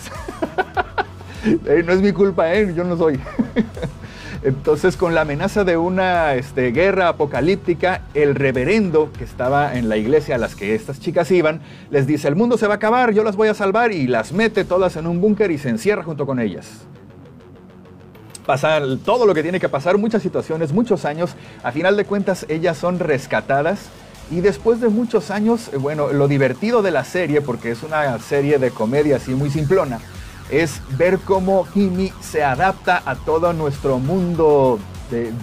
no 1.85 1.93
es 1.93 2.01
mi 2.01 2.13
culpa, 2.13 2.55
¿eh? 2.55 2.73
yo 2.73 2.85
no 2.85 2.97
soy. 2.97 3.19
Entonces, 4.47 4.97
con 4.97 5.13
la 5.13 5.23
amenaza 5.23 5.65
de 5.65 5.77
una 5.77 6.35
este, 6.35 6.71
guerra 6.71 7.09
apocalíptica, 7.09 8.03
el 8.15 8.37
reverendo 8.37 9.11
que 9.13 9.25
estaba 9.25 9.77
en 9.77 9.89
la 9.89 9.97
iglesia 9.97 10.37
a 10.37 10.39
las 10.39 10.55
que 10.55 10.77
estas 10.77 11.01
chicas 11.01 11.33
iban, 11.33 11.63
les 11.91 12.07
dice, 12.07 12.29
el 12.29 12.37
mundo 12.37 12.57
se 12.57 12.69
va 12.69 12.75
a 12.75 12.77
acabar, 12.77 13.13
yo 13.13 13.25
las 13.25 13.35
voy 13.35 13.49
a 13.49 13.55
salvar, 13.55 13.91
y 13.91 14.07
las 14.07 14.33
mete 14.33 14.65
todas 14.65 14.95
en 14.95 15.09
un 15.09 15.21
búnker 15.21 15.51
y 15.51 15.59
se 15.59 15.69
encierra 15.69 16.05
junto 16.05 16.27
con 16.27 16.39
ellas. 16.39 16.87
Pasar 18.47 18.85
todo 19.05 19.27
lo 19.27 19.35
que 19.35 19.43
tiene 19.43 19.59
que 19.59 19.69
pasar, 19.69 19.99
muchas 19.99 20.23
situaciones, 20.23 20.73
muchos 20.73 21.05
años, 21.05 21.35
a 21.65 21.73
final 21.73 21.97
de 21.97 22.05
cuentas 22.05 22.47
ellas 22.49 22.79
son 22.79 23.01
rescatadas. 23.01 23.89
Y 24.31 24.43
después 24.43 24.81
de 24.81 24.91
muchos 24.91 25.33
años, 25.33 25.71
eh, 25.73 25.77
bueno, 25.77 26.13
lo 26.13 26.29
divertido 26.29 26.83
de 26.83 26.93
la 26.93 27.03
serie, 27.03 27.41
porque 27.41 27.73
es 27.73 27.83
una 27.83 28.17
serie 28.21 28.61
de 28.61 28.71
comedia 28.71 29.17
así 29.17 29.33
muy 29.33 29.51
simplona, 29.51 29.99
es 30.51 30.81
ver 30.97 31.19
cómo 31.19 31.67
Kimi 31.73 32.13
se 32.21 32.45
adapta 32.45 33.03
a 33.05 33.17
todo 33.17 33.53
nuestro 33.53 33.99
mundo 33.99 34.79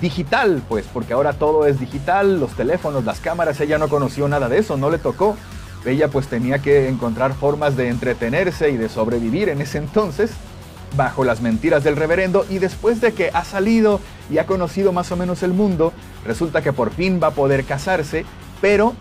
digital, 0.02 0.62
pues, 0.68 0.86
porque 0.92 1.14
ahora 1.14 1.34
todo 1.34 1.66
es 1.66 1.80
digital, 1.80 2.40
los 2.40 2.52
teléfonos, 2.52 3.06
las 3.06 3.20
cámaras, 3.20 3.60
ella 3.62 3.78
no 3.78 3.88
conoció 3.88 4.28
nada 4.28 4.50
de 4.50 4.60
eso, 4.60 4.78
no 4.78 4.90
le 4.90 4.98
tocó. 4.98 5.38
Ella 5.86 6.08
pues 6.08 6.28
tenía 6.28 6.60
que 6.60 6.88
encontrar 6.88 7.34
formas 7.34 7.76
de 7.76 7.90
entretenerse 7.90 8.70
y 8.70 8.78
de 8.78 8.88
sobrevivir 8.88 9.50
en 9.50 9.62
ese 9.62 9.80
entonces 9.80 10.32
bajo 10.96 11.26
las 11.26 11.42
mentiras 11.42 11.84
del 11.84 11.98
reverendo 11.98 12.46
y 12.50 12.60
después 12.60 13.02
de 13.02 13.14
que 13.14 13.32
ha 13.34 13.44
salido 13.44 14.00
y 14.30 14.38
ha 14.38 14.46
conocido 14.46 14.94
más 14.94 15.12
o 15.12 15.18
menos 15.18 15.44
el 15.44 15.52
mundo, 15.52 15.92
resulta 16.26 16.62
que 16.62 16.72
por 16.72 16.92
fin 16.92 17.20
va 17.22 17.28
a 17.28 17.32
poder 17.32 17.66
casarse, 17.66 18.26
pero 18.62 18.94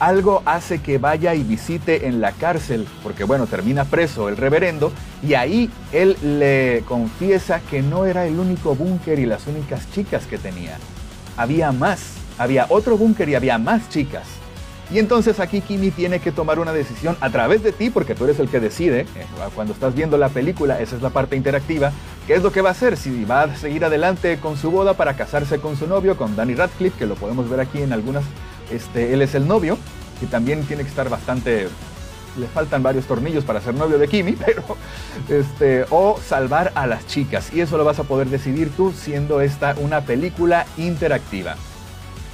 algo 0.00 0.42
hace 0.44 0.80
que 0.80 0.98
vaya 0.98 1.34
y 1.34 1.42
visite 1.42 2.06
en 2.06 2.20
la 2.20 2.32
cárcel, 2.32 2.86
porque 3.02 3.24
bueno, 3.24 3.46
termina 3.46 3.84
preso 3.84 4.28
el 4.28 4.36
reverendo, 4.36 4.92
y 5.22 5.34
ahí 5.34 5.70
él 5.92 6.16
le 6.22 6.82
confiesa 6.86 7.60
que 7.70 7.82
no 7.82 8.06
era 8.06 8.26
el 8.26 8.38
único 8.38 8.74
búnker 8.74 9.18
y 9.18 9.26
las 9.26 9.46
únicas 9.46 9.90
chicas 9.92 10.26
que 10.26 10.38
tenía. 10.38 10.78
Había 11.36 11.72
más, 11.72 12.14
había 12.38 12.66
otro 12.68 12.96
búnker 12.96 13.28
y 13.28 13.34
había 13.34 13.58
más 13.58 13.88
chicas. 13.88 14.24
Y 14.90 14.98
entonces 14.98 15.38
aquí 15.38 15.60
Kimi 15.60 15.90
tiene 15.90 16.18
que 16.18 16.32
tomar 16.32 16.58
una 16.58 16.72
decisión 16.72 17.16
a 17.20 17.28
través 17.28 17.62
de 17.62 17.72
ti, 17.72 17.90
porque 17.90 18.14
tú 18.14 18.24
eres 18.24 18.38
el 18.40 18.48
que 18.48 18.58
decide, 18.58 19.00
eh, 19.00 19.26
cuando 19.54 19.74
estás 19.74 19.94
viendo 19.94 20.16
la 20.16 20.30
película, 20.30 20.80
esa 20.80 20.96
es 20.96 21.02
la 21.02 21.10
parte 21.10 21.36
interactiva, 21.36 21.92
qué 22.26 22.34
es 22.34 22.42
lo 22.42 22.52
que 22.52 22.62
va 22.62 22.70
a 22.70 22.72
hacer, 22.72 22.96
si 22.96 23.24
va 23.24 23.42
a 23.42 23.56
seguir 23.56 23.84
adelante 23.84 24.38
con 24.38 24.56
su 24.56 24.70
boda 24.70 24.94
para 24.94 25.14
casarse 25.14 25.58
con 25.58 25.76
su 25.76 25.86
novio, 25.86 26.16
con 26.16 26.36
Danny 26.36 26.54
Radcliffe, 26.54 26.98
que 26.98 27.06
lo 27.06 27.16
podemos 27.16 27.50
ver 27.50 27.60
aquí 27.60 27.82
en 27.82 27.92
algunas 27.92 28.24
este, 28.70 29.12
él 29.12 29.22
es 29.22 29.34
el 29.34 29.46
novio, 29.46 29.78
que 30.20 30.26
también 30.26 30.64
tiene 30.64 30.82
que 30.82 30.88
estar 30.88 31.08
bastante... 31.08 31.68
Le 32.36 32.46
faltan 32.46 32.84
varios 32.84 33.06
tornillos 33.06 33.44
para 33.44 33.60
ser 33.60 33.74
novio 33.74 33.98
de 33.98 34.08
Kimi, 34.08 34.32
pero... 34.46 34.62
Este, 35.28 35.84
o 35.90 36.18
salvar 36.24 36.72
a 36.74 36.86
las 36.86 37.06
chicas. 37.06 37.52
Y 37.52 37.60
eso 37.60 37.76
lo 37.76 37.84
vas 37.84 37.98
a 37.98 38.04
poder 38.04 38.28
decidir 38.28 38.70
tú 38.70 38.92
siendo 38.92 39.40
esta 39.40 39.74
una 39.78 40.02
película 40.02 40.66
interactiva. 40.76 41.56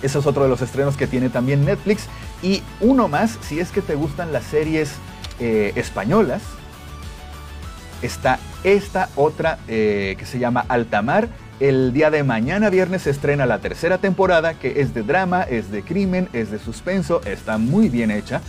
Ese 0.03 0.19
es 0.19 0.27
otro 0.27 0.43
de 0.43 0.51
los 0.51 0.61
estrenos 0.61 0.97
que 0.97 1.07
tiene 1.07 1.31
también 1.31 1.65
Netflix. 1.65 2.07
Y 2.43 2.63
uno 2.81 3.09
más, 3.09 3.39
si 3.41 3.61
es 3.61 3.71
que 3.71 3.81
te 3.81 3.95
gustan 3.95 4.33
las 4.33 4.45
series 4.45 4.93
eh, 5.41 5.73
españolas, 5.77 6.43
está 8.03 8.39
esta 8.65 9.09
otra 9.17 9.59
eh, 9.69 10.17
que 10.19 10.27
se 10.27 10.39
llama 10.39 10.65
Altamar 10.69 11.29
el 11.61 11.93
día 11.93 12.11
de 12.11 12.25
mañana 12.25 12.69
viernes 12.69 13.03
se 13.03 13.11
estrena 13.11 13.47
la 13.47 13.61
tercera 13.61 13.99
temporada 13.99 14.55
que 14.55 14.81
es 14.81 14.93
de 14.93 15.03
drama, 15.03 15.43
es 15.43 15.71
de 15.71 15.83
crimen, 15.83 16.29
es 16.33 16.51
de 16.51 16.59
suspenso, 16.59 17.21
está 17.25 17.59
muy 17.59 17.89
bien 17.89 18.11
hecha. 18.11 18.41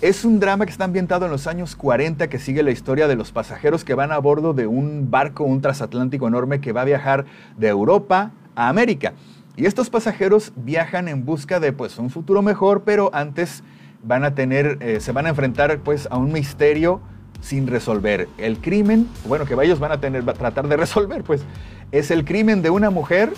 Es 0.00 0.24
un 0.24 0.40
drama 0.40 0.64
que 0.64 0.72
está 0.72 0.84
ambientado 0.84 1.26
en 1.26 1.30
los 1.30 1.46
años 1.46 1.76
40 1.76 2.28
que 2.28 2.38
sigue 2.38 2.62
la 2.62 2.70
historia 2.70 3.06
de 3.06 3.16
los 3.16 3.32
pasajeros 3.32 3.84
que 3.84 3.94
van 3.94 4.12
a 4.12 4.18
bordo 4.18 4.54
de 4.54 4.66
un 4.66 5.10
barco, 5.10 5.44
un 5.44 5.60
transatlántico 5.60 6.26
enorme 6.26 6.60
que 6.60 6.72
va 6.72 6.82
a 6.82 6.84
viajar 6.84 7.26
de 7.56 7.68
Europa 7.68 8.32
a 8.54 8.68
América. 8.68 9.12
Y 9.56 9.66
estos 9.66 9.90
pasajeros 9.90 10.52
viajan 10.56 11.08
en 11.08 11.24
busca 11.24 11.60
de 11.60 11.72
pues 11.72 11.98
un 11.98 12.10
futuro 12.10 12.42
mejor, 12.42 12.82
pero 12.82 13.10
antes 13.14 13.62
van 14.02 14.24
a 14.24 14.34
tener, 14.34 14.78
eh, 14.80 15.00
se 15.00 15.12
van 15.12 15.26
a 15.26 15.30
enfrentar 15.30 15.78
pues 15.80 16.08
a 16.10 16.16
un 16.16 16.32
misterio 16.32 17.00
sin 17.44 17.66
resolver. 17.66 18.28
El 18.38 18.58
crimen, 18.58 19.08
bueno, 19.26 19.44
que 19.44 19.54
ellos 19.62 19.78
van 19.78 19.92
a 19.92 20.00
tener, 20.00 20.24
tratar 20.24 20.66
de 20.66 20.76
resolver, 20.76 21.22
pues 21.22 21.42
es 21.92 22.10
el 22.10 22.24
crimen 22.24 22.62
de 22.62 22.70
una 22.70 22.90
mujer 22.90 23.32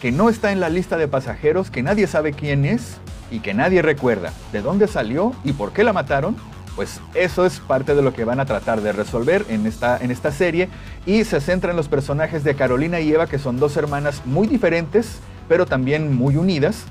que 0.00 0.10
no 0.12 0.28
está 0.28 0.50
en 0.50 0.60
la 0.60 0.68
lista 0.68 0.96
de 0.96 1.06
pasajeros, 1.06 1.70
que 1.70 1.82
nadie 1.82 2.06
sabe 2.06 2.32
quién 2.32 2.64
es 2.64 2.96
y 3.30 3.40
que 3.40 3.54
nadie 3.54 3.82
recuerda 3.82 4.32
de 4.52 4.62
dónde 4.62 4.88
salió 4.88 5.32
y 5.44 5.52
por 5.52 5.72
qué 5.72 5.84
la 5.84 5.92
mataron. 5.92 6.36
Pues 6.74 7.00
eso 7.14 7.46
es 7.46 7.58
parte 7.60 7.94
de 7.94 8.02
lo 8.02 8.12
que 8.12 8.24
van 8.24 8.38
a 8.38 8.44
tratar 8.44 8.82
de 8.82 8.92
resolver 8.92 9.46
en 9.48 9.66
esta, 9.66 9.96
en 9.96 10.10
esta 10.10 10.30
serie 10.30 10.68
y 11.06 11.24
se 11.24 11.40
centra 11.40 11.70
en 11.70 11.76
los 11.76 11.88
personajes 11.88 12.44
de 12.44 12.54
Carolina 12.54 13.00
y 13.00 13.12
Eva, 13.12 13.26
que 13.26 13.38
son 13.38 13.58
dos 13.58 13.78
hermanas 13.78 14.22
muy 14.26 14.46
diferentes, 14.46 15.20
pero 15.48 15.64
también 15.64 16.14
muy 16.14 16.36
unidas. 16.36 16.84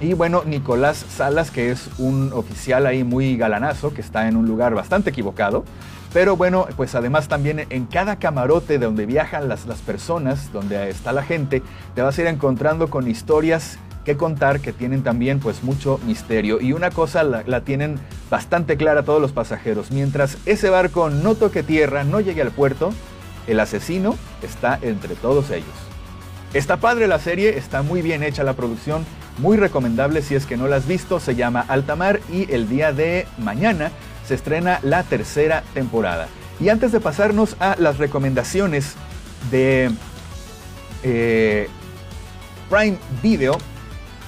Y 0.00 0.14
bueno, 0.14 0.42
Nicolás 0.46 1.04
Salas, 1.10 1.50
que 1.50 1.70
es 1.70 1.90
un 1.98 2.32
oficial 2.32 2.86
ahí 2.86 3.04
muy 3.04 3.36
galanazo, 3.36 3.92
que 3.92 4.00
está 4.00 4.28
en 4.28 4.36
un 4.36 4.46
lugar 4.46 4.74
bastante 4.74 5.10
equivocado. 5.10 5.64
Pero 6.14 6.36
bueno, 6.36 6.66
pues 6.76 6.94
además 6.94 7.28
también 7.28 7.66
en 7.68 7.84
cada 7.84 8.16
camarote 8.16 8.78
donde 8.78 9.04
viajan 9.04 9.46
las, 9.48 9.66
las 9.66 9.80
personas, 9.80 10.52
donde 10.52 10.88
está 10.88 11.12
la 11.12 11.22
gente, 11.22 11.62
te 11.94 12.02
vas 12.02 12.18
a 12.18 12.22
ir 12.22 12.26
encontrando 12.28 12.88
con 12.88 13.08
historias 13.08 13.78
que 14.04 14.16
contar 14.16 14.60
que 14.60 14.72
tienen 14.72 15.02
también 15.02 15.38
pues 15.38 15.62
mucho 15.62 16.00
misterio. 16.06 16.62
Y 16.62 16.72
una 16.72 16.90
cosa 16.90 17.22
la, 17.22 17.44
la, 17.46 17.60
tienen 17.60 18.00
bastante 18.30 18.78
clara 18.78 19.04
todos 19.04 19.20
los 19.20 19.32
pasajeros. 19.32 19.90
Mientras 19.90 20.38
ese 20.46 20.70
barco 20.70 21.10
no 21.10 21.34
toque 21.34 21.62
tierra, 21.62 22.04
no 22.04 22.20
llegue 22.20 22.40
al 22.40 22.50
puerto, 22.50 22.92
el 23.46 23.60
asesino 23.60 24.16
está 24.42 24.78
entre 24.80 25.14
todos 25.14 25.50
ellos. 25.50 25.89
Está 26.52 26.78
padre 26.78 27.06
la 27.06 27.20
serie, 27.20 27.56
está 27.56 27.82
muy 27.82 28.02
bien 28.02 28.24
hecha 28.24 28.42
la 28.42 28.54
producción, 28.54 29.06
muy 29.38 29.56
recomendable 29.56 30.20
si 30.20 30.34
es 30.34 30.46
que 30.46 30.56
no 30.56 30.66
la 30.66 30.76
has 30.76 30.86
visto, 30.88 31.20
se 31.20 31.36
llama 31.36 31.64
Altamar 31.68 32.20
y 32.28 32.52
el 32.52 32.68
día 32.68 32.92
de 32.92 33.28
mañana 33.38 33.92
se 34.26 34.34
estrena 34.34 34.80
la 34.82 35.04
tercera 35.04 35.62
temporada. 35.74 36.26
Y 36.58 36.68
antes 36.68 36.90
de 36.90 36.98
pasarnos 36.98 37.56
a 37.60 37.76
las 37.78 37.98
recomendaciones 37.98 38.94
de 39.52 39.92
eh, 41.04 41.68
Prime 42.68 42.98
Video, 43.22 43.56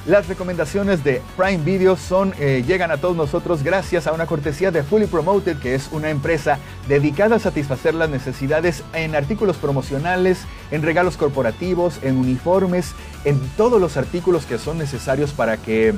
las 0.06 0.26
recomendaciones 0.26 1.04
de 1.04 1.22
Prime 1.36 1.62
Video 1.62 1.96
son, 1.96 2.34
eh, 2.40 2.64
llegan 2.66 2.90
a 2.90 2.96
todos 2.96 3.16
nosotros 3.16 3.62
gracias 3.62 4.08
a 4.08 4.12
una 4.12 4.26
cortesía 4.26 4.72
de 4.72 4.82
Fully 4.82 5.06
Promoted, 5.06 5.58
que 5.58 5.76
es 5.76 5.88
una 5.92 6.10
empresa 6.10 6.58
dedicada 6.88 7.36
a 7.36 7.38
satisfacer 7.38 7.94
las 7.94 8.10
necesidades 8.10 8.82
en 8.94 9.14
artículos 9.14 9.58
promocionales, 9.58 10.40
en 10.72 10.82
regalos 10.82 11.16
corporativos, 11.16 12.00
en 12.02 12.16
uniformes, 12.16 12.94
en 13.24 13.38
todos 13.56 13.80
los 13.80 13.96
artículos 13.96 14.44
que 14.44 14.58
son 14.58 14.76
necesarios 14.76 15.32
para 15.32 15.56
que 15.56 15.94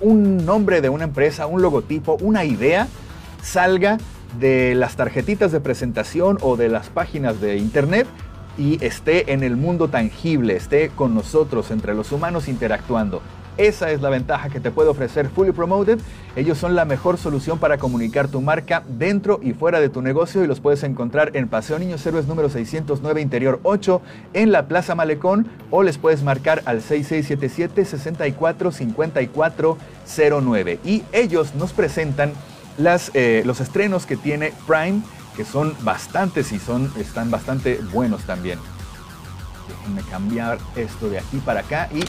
un 0.00 0.44
nombre 0.44 0.80
de 0.80 0.88
una 0.88 1.04
empresa, 1.04 1.46
un 1.46 1.62
logotipo, 1.62 2.16
una 2.20 2.44
idea, 2.44 2.88
salga 3.40 3.98
de 4.40 4.74
las 4.74 4.96
tarjetitas 4.96 5.52
de 5.52 5.60
presentación 5.60 6.38
o 6.42 6.56
de 6.56 6.68
las 6.68 6.88
páginas 6.88 7.40
de 7.40 7.56
internet 7.56 8.08
y 8.58 8.84
esté 8.84 9.32
en 9.32 9.42
el 9.42 9.56
mundo 9.56 9.88
tangible, 9.88 10.56
esté 10.56 10.90
con 10.90 11.14
nosotros, 11.14 11.70
entre 11.70 11.94
los 11.94 12.12
humanos 12.12 12.48
interactuando. 12.48 13.22
Esa 13.58 13.90
es 13.90 14.00
la 14.00 14.08
ventaja 14.08 14.48
que 14.50 14.60
te 14.60 14.70
puede 14.70 14.88
ofrecer 14.88 15.28
Fully 15.28 15.50
Promoted. 15.50 15.98
Ellos 16.36 16.58
son 16.58 16.76
la 16.76 16.84
mejor 16.84 17.18
solución 17.18 17.58
para 17.58 17.76
comunicar 17.76 18.28
tu 18.28 18.40
marca 18.40 18.84
dentro 18.86 19.40
y 19.42 19.52
fuera 19.52 19.80
de 19.80 19.88
tu 19.88 20.00
negocio 20.00 20.44
y 20.44 20.46
los 20.46 20.60
puedes 20.60 20.84
encontrar 20.84 21.36
en 21.36 21.48
Paseo 21.48 21.80
Niños 21.80 22.06
Héroes 22.06 22.28
número 22.28 22.50
609 22.50 23.20
Interior 23.20 23.58
8 23.64 24.00
en 24.34 24.52
la 24.52 24.68
Plaza 24.68 24.94
Malecón 24.94 25.48
o 25.72 25.82
les 25.82 25.98
puedes 25.98 26.22
marcar 26.22 26.62
al 26.66 26.82
6677 26.82 27.84
645409 27.84 30.78
y 30.84 31.02
ellos 31.10 31.56
nos 31.56 31.72
presentan 31.72 32.30
las, 32.76 33.10
eh, 33.14 33.42
los 33.44 33.60
estrenos 33.60 34.06
que 34.06 34.16
tiene 34.16 34.52
Prime, 34.68 35.02
que 35.38 35.44
son 35.44 35.72
bastantes 35.82 36.50
y 36.50 36.58
son, 36.58 36.92
están 36.98 37.30
bastante 37.30 37.80
buenos 37.92 38.24
también. 38.24 38.58
Déjenme 39.68 40.02
cambiar 40.10 40.58
esto 40.74 41.08
de 41.08 41.20
aquí 41.20 41.36
para 41.38 41.60
acá 41.60 41.88
y 41.94 42.02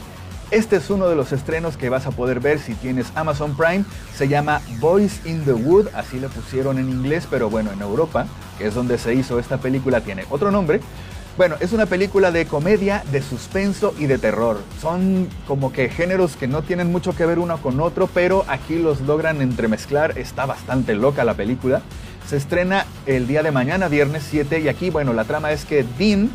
este 0.50 0.74
es 0.74 0.90
uno 0.90 1.06
de 1.06 1.14
los 1.14 1.30
estrenos 1.30 1.76
que 1.76 1.90
vas 1.90 2.08
a 2.08 2.10
poder 2.10 2.40
ver 2.40 2.58
si 2.58 2.74
tienes 2.74 3.12
Amazon 3.14 3.56
Prime. 3.56 3.84
Se 4.16 4.26
llama 4.26 4.60
Boys 4.80 5.24
in 5.24 5.44
the 5.44 5.52
Wood, 5.52 5.86
así 5.94 6.18
le 6.18 6.28
pusieron 6.28 6.80
en 6.80 6.90
inglés, 6.90 7.28
pero 7.30 7.48
bueno, 7.48 7.70
en 7.70 7.80
Europa, 7.80 8.26
que 8.58 8.66
es 8.66 8.74
donde 8.74 8.98
se 8.98 9.14
hizo 9.14 9.38
esta 9.38 9.58
película, 9.58 10.00
tiene 10.00 10.24
otro 10.28 10.50
nombre. 10.50 10.80
Bueno, 11.40 11.56
es 11.60 11.72
una 11.72 11.86
película 11.86 12.30
de 12.32 12.44
comedia, 12.44 13.02
de 13.12 13.22
suspenso 13.22 13.94
y 13.98 14.04
de 14.04 14.18
terror. 14.18 14.60
Son 14.78 15.26
como 15.48 15.72
que 15.72 15.88
géneros 15.88 16.36
que 16.36 16.46
no 16.46 16.60
tienen 16.60 16.92
mucho 16.92 17.16
que 17.16 17.24
ver 17.24 17.38
uno 17.38 17.56
con 17.62 17.80
otro, 17.80 18.10
pero 18.12 18.44
aquí 18.46 18.78
los 18.78 19.00
logran 19.00 19.40
entremezclar. 19.40 20.18
Está 20.18 20.44
bastante 20.44 20.94
loca 20.94 21.24
la 21.24 21.32
película. 21.32 21.80
Se 22.28 22.36
estrena 22.36 22.84
el 23.06 23.26
día 23.26 23.42
de 23.42 23.52
mañana, 23.52 23.88
viernes 23.88 24.26
7, 24.28 24.60
y 24.60 24.68
aquí, 24.68 24.90
bueno, 24.90 25.14
la 25.14 25.24
trama 25.24 25.50
es 25.50 25.64
que 25.64 25.82
Dean, 25.98 26.30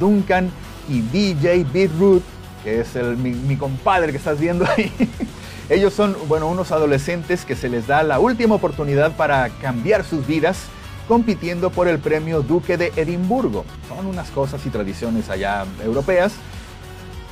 Duncan 0.00 0.50
y 0.88 1.02
DJ 1.02 1.64
Beatroot, 1.72 2.24
que 2.64 2.80
es 2.80 2.96
el, 2.96 3.16
mi, 3.18 3.30
mi 3.30 3.56
compadre 3.56 4.10
que 4.10 4.18
estás 4.18 4.40
viendo 4.40 4.66
ahí, 4.76 4.90
ellos 5.70 5.94
son, 5.94 6.16
bueno, 6.26 6.48
unos 6.48 6.72
adolescentes 6.72 7.44
que 7.44 7.54
se 7.54 7.68
les 7.68 7.86
da 7.86 8.02
la 8.02 8.18
última 8.18 8.56
oportunidad 8.56 9.12
para 9.12 9.50
cambiar 9.60 10.02
sus 10.02 10.26
vidas 10.26 10.66
compitiendo 11.08 11.70
por 11.70 11.88
el 11.88 11.98
premio 11.98 12.42
Duque 12.42 12.76
de 12.76 12.92
Edimburgo. 12.96 13.64
Son 13.88 14.06
unas 14.06 14.30
cosas 14.30 14.64
y 14.66 14.70
tradiciones 14.70 15.30
allá 15.30 15.64
europeas. 15.84 16.32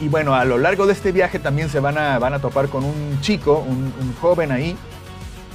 Y 0.00 0.08
bueno, 0.08 0.34
a 0.34 0.44
lo 0.44 0.58
largo 0.58 0.86
de 0.86 0.92
este 0.92 1.12
viaje 1.12 1.38
también 1.38 1.68
se 1.68 1.80
van 1.80 1.98
a, 1.98 2.18
van 2.18 2.34
a 2.34 2.38
topar 2.38 2.68
con 2.68 2.84
un 2.84 3.18
chico, 3.20 3.64
un, 3.66 3.92
un 4.00 4.14
joven 4.20 4.50
ahí, 4.50 4.76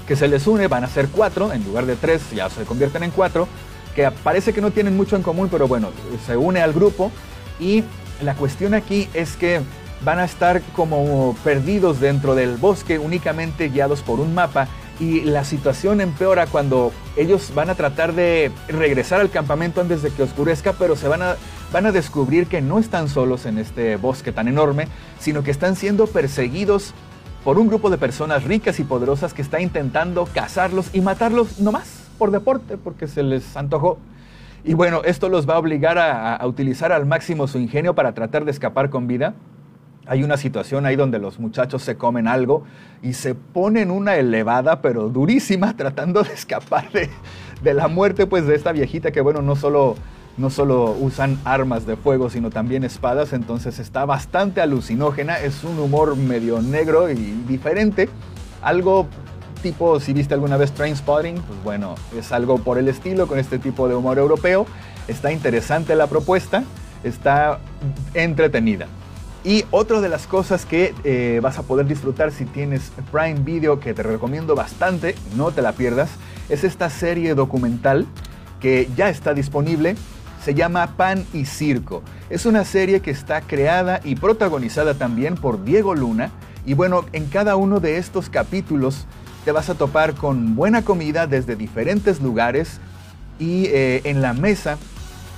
que 0.07 0.15
se 0.15 0.27
les 0.27 0.45
une, 0.45 0.67
van 0.67 0.83
a 0.83 0.87
ser 0.87 1.07
cuatro, 1.09 1.51
en 1.51 1.63
lugar 1.63 1.85
de 1.85 1.95
tres 1.95 2.21
ya 2.31 2.49
se 2.49 2.63
convierten 2.63 3.03
en 3.03 3.11
cuatro, 3.11 3.47
que 3.95 4.09
parece 4.11 4.53
que 4.53 4.61
no 4.61 4.71
tienen 4.71 4.95
mucho 4.95 5.15
en 5.15 5.23
común, 5.23 5.49
pero 5.49 5.67
bueno, 5.67 5.89
se 6.25 6.37
une 6.37 6.61
al 6.61 6.73
grupo 6.73 7.11
y 7.59 7.83
la 8.21 8.35
cuestión 8.35 8.73
aquí 8.73 9.09
es 9.13 9.35
que 9.35 9.61
van 10.03 10.19
a 10.19 10.25
estar 10.25 10.61
como 10.75 11.35
perdidos 11.43 11.99
dentro 11.99 12.35
del 12.35 12.57
bosque, 12.57 12.99
únicamente 12.99 13.69
guiados 13.69 14.01
por 14.01 14.19
un 14.19 14.35
mapa 14.35 14.67
y 14.99 15.21
la 15.21 15.43
situación 15.43 15.99
empeora 15.99 16.47
cuando 16.47 16.91
ellos 17.17 17.51
van 17.53 17.69
a 17.69 17.75
tratar 17.75 18.13
de 18.13 18.51
regresar 18.67 19.19
al 19.19 19.29
campamento 19.29 19.81
antes 19.81 20.01
de 20.01 20.11
que 20.11 20.23
oscurezca, 20.23 20.73
pero 20.73 20.95
se 20.95 21.07
van 21.07 21.21
a, 21.21 21.35
van 21.73 21.85
a 21.85 21.91
descubrir 21.91 22.47
que 22.47 22.61
no 22.61 22.79
están 22.79 23.09
solos 23.09 23.45
en 23.45 23.57
este 23.57 23.97
bosque 23.97 24.31
tan 24.31 24.47
enorme, 24.47 24.87
sino 25.19 25.43
que 25.43 25.51
están 25.51 25.75
siendo 25.75 26.07
perseguidos 26.07 26.93
por 27.43 27.59
un 27.59 27.67
grupo 27.67 27.89
de 27.89 27.97
personas 27.97 28.43
ricas 28.43 28.79
y 28.79 28.83
poderosas 28.83 29.33
que 29.33 29.41
está 29.41 29.59
intentando 29.59 30.27
cazarlos 30.33 30.89
y 30.93 31.01
matarlos 31.01 31.59
nomás 31.59 32.07
por 32.17 32.31
deporte, 32.31 32.77
porque 32.77 33.07
se 33.07 33.21
les 33.21 33.55
antojó. 33.57 33.97
Y 34.63 34.73
bueno, 34.73 35.01
esto 35.03 35.29
los 35.29 35.47
va 35.47 35.55
a 35.55 35.59
obligar 35.59 35.97
a, 35.97 36.35
a 36.35 36.47
utilizar 36.47 36.91
al 36.91 37.05
máximo 37.05 37.47
su 37.47 37.59
ingenio 37.59 37.93
para 37.93 38.13
tratar 38.13 38.45
de 38.45 38.51
escapar 38.51 38.89
con 38.89 39.07
vida 39.07 39.35
hay 40.07 40.23
una 40.23 40.37
situación 40.37 40.85
ahí 40.85 40.95
donde 40.95 41.19
los 41.19 41.39
muchachos 41.39 41.83
se 41.83 41.95
comen 41.95 42.27
algo 42.27 42.63
y 43.01 43.13
se 43.13 43.35
ponen 43.35 43.91
una 43.91 44.15
elevada, 44.15 44.81
pero 44.81 45.09
durísima, 45.09 45.73
tratando 45.77 46.23
de 46.23 46.33
escapar 46.33 46.91
de, 46.91 47.09
de, 47.63 47.73
la 47.73 47.87
muerte 47.87 48.27
pues 48.27 48.45
de 48.45 48.55
esta 48.55 48.71
viejita 48.71 49.11
que 49.11 49.21
bueno, 49.21 49.41
no 49.41 49.55
solo, 49.55 49.95
no 50.37 50.49
solo 50.49 50.95
usan 50.99 51.39
armas 51.45 51.85
de 51.85 51.95
fuego, 51.95 52.29
sino 52.29 52.49
también 52.49 52.83
espadas, 52.83 53.33
entonces 53.33 53.79
está 53.79 54.05
bastante 54.05 54.61
alucinógena, 54.61 55.39
es 55.39 55.63
un 55.63 55.79
humor 55.79 56.15
medio 56.15 56.61
negro 56.61 57.09
y 57.09 57.15
diferente, 57.47 58.09
algo 58.61 59.07
tipo, 59.61 59.99
si 59.99 60.13
viste 60.13 60.35
alguna 60.35 60.57
vez 60.57 60.71
Trainspotting, 60.73 61.41
pues 61.41 61.63
bueno, 61.63 61.95
es 62.15 62.31
algo 62.31 62.59
por 62.59 62.77
el 62.77 62.87
estilo, 62.87 63.25
con 63.27 63.39
este 63.39 63.57
tipo 63.57 63.87
de 63.87 63.95
humor 63.95 64.19
europeo, 64.19 64.67
está 65.07 65.31
interesante 65.31 65.95
la 65.95 66.05
propuesta, 66.05 66.63
está 67.03 67.59
entretenida. 68.13 68.87
Y 69.45 69.63
otra 69.69 70.01
de 70.01 70.09
las 70.09 70.25
cosas 70.25 70.65
que 70.65 70.95
eh, 71.03 71.39
vas 71.41 71.59
a 71.59 71.61
poder 71.61 71.85
disfrutar 71.85 72.31
si 72.31 72.45
tienes 72.45 72.91
Prime 73.11 73.41
Video, 73.41 73.79
que 73.79 73.93
te 73.93 74.01
recomiendo 74.01 74.55
bastante, 74.55 75.13
no 75.37 75.51
te 75.51 75.61
la 75.61 75.73
pierdas, 75.73 76.09
es 76.49 76.63
esta 76.63 76.89
serie 76.89 77.35
documental 77.35 78.07
que 78.59 78.89
ya 78.97 79.07
está 79.09 79.35
disponible. 79.35 79.95
Se 80.43 80.55
llama 80.55 80.95
Pan 80.97 81.25
y 81.31 81.45
Circo. 81.45 82.01
Es 82.31 82.47
una 82.47 82.65
serie 82.65 83.01
que 83.01 83.11
está 83.11 83.41
creada 83.41 84.01
y 84.03 84.15
protagonizada 84.15 84.95
también 84.95 85.35
por 85.35 85.63
Diego 85.63 85.93
Luna. 85.93 86.31
Y 86.65 86.73
bueno, 86.73 87.05
en 87.13 87.27
cada 87.27 87.55
uno 87.55 87.79
de 87.79 87.97
estos 87.97 88.29
capítulos 88.29 89.05
te 89.43 89.51
vas 89.51 89.69
a 89.69 89.75
topar 89.75 90.15
con 90.15 90.55
buena 90.55 90.83
comida 90.83 91.27
desde 91.27 91.55
diferentes 91.55 92.19
lugares 92.19 92.79
y 93.37 93.65
eh, 93.67 94.01
en 94.05 94.23
la 94.23 94.33
mesa 94.33 94.77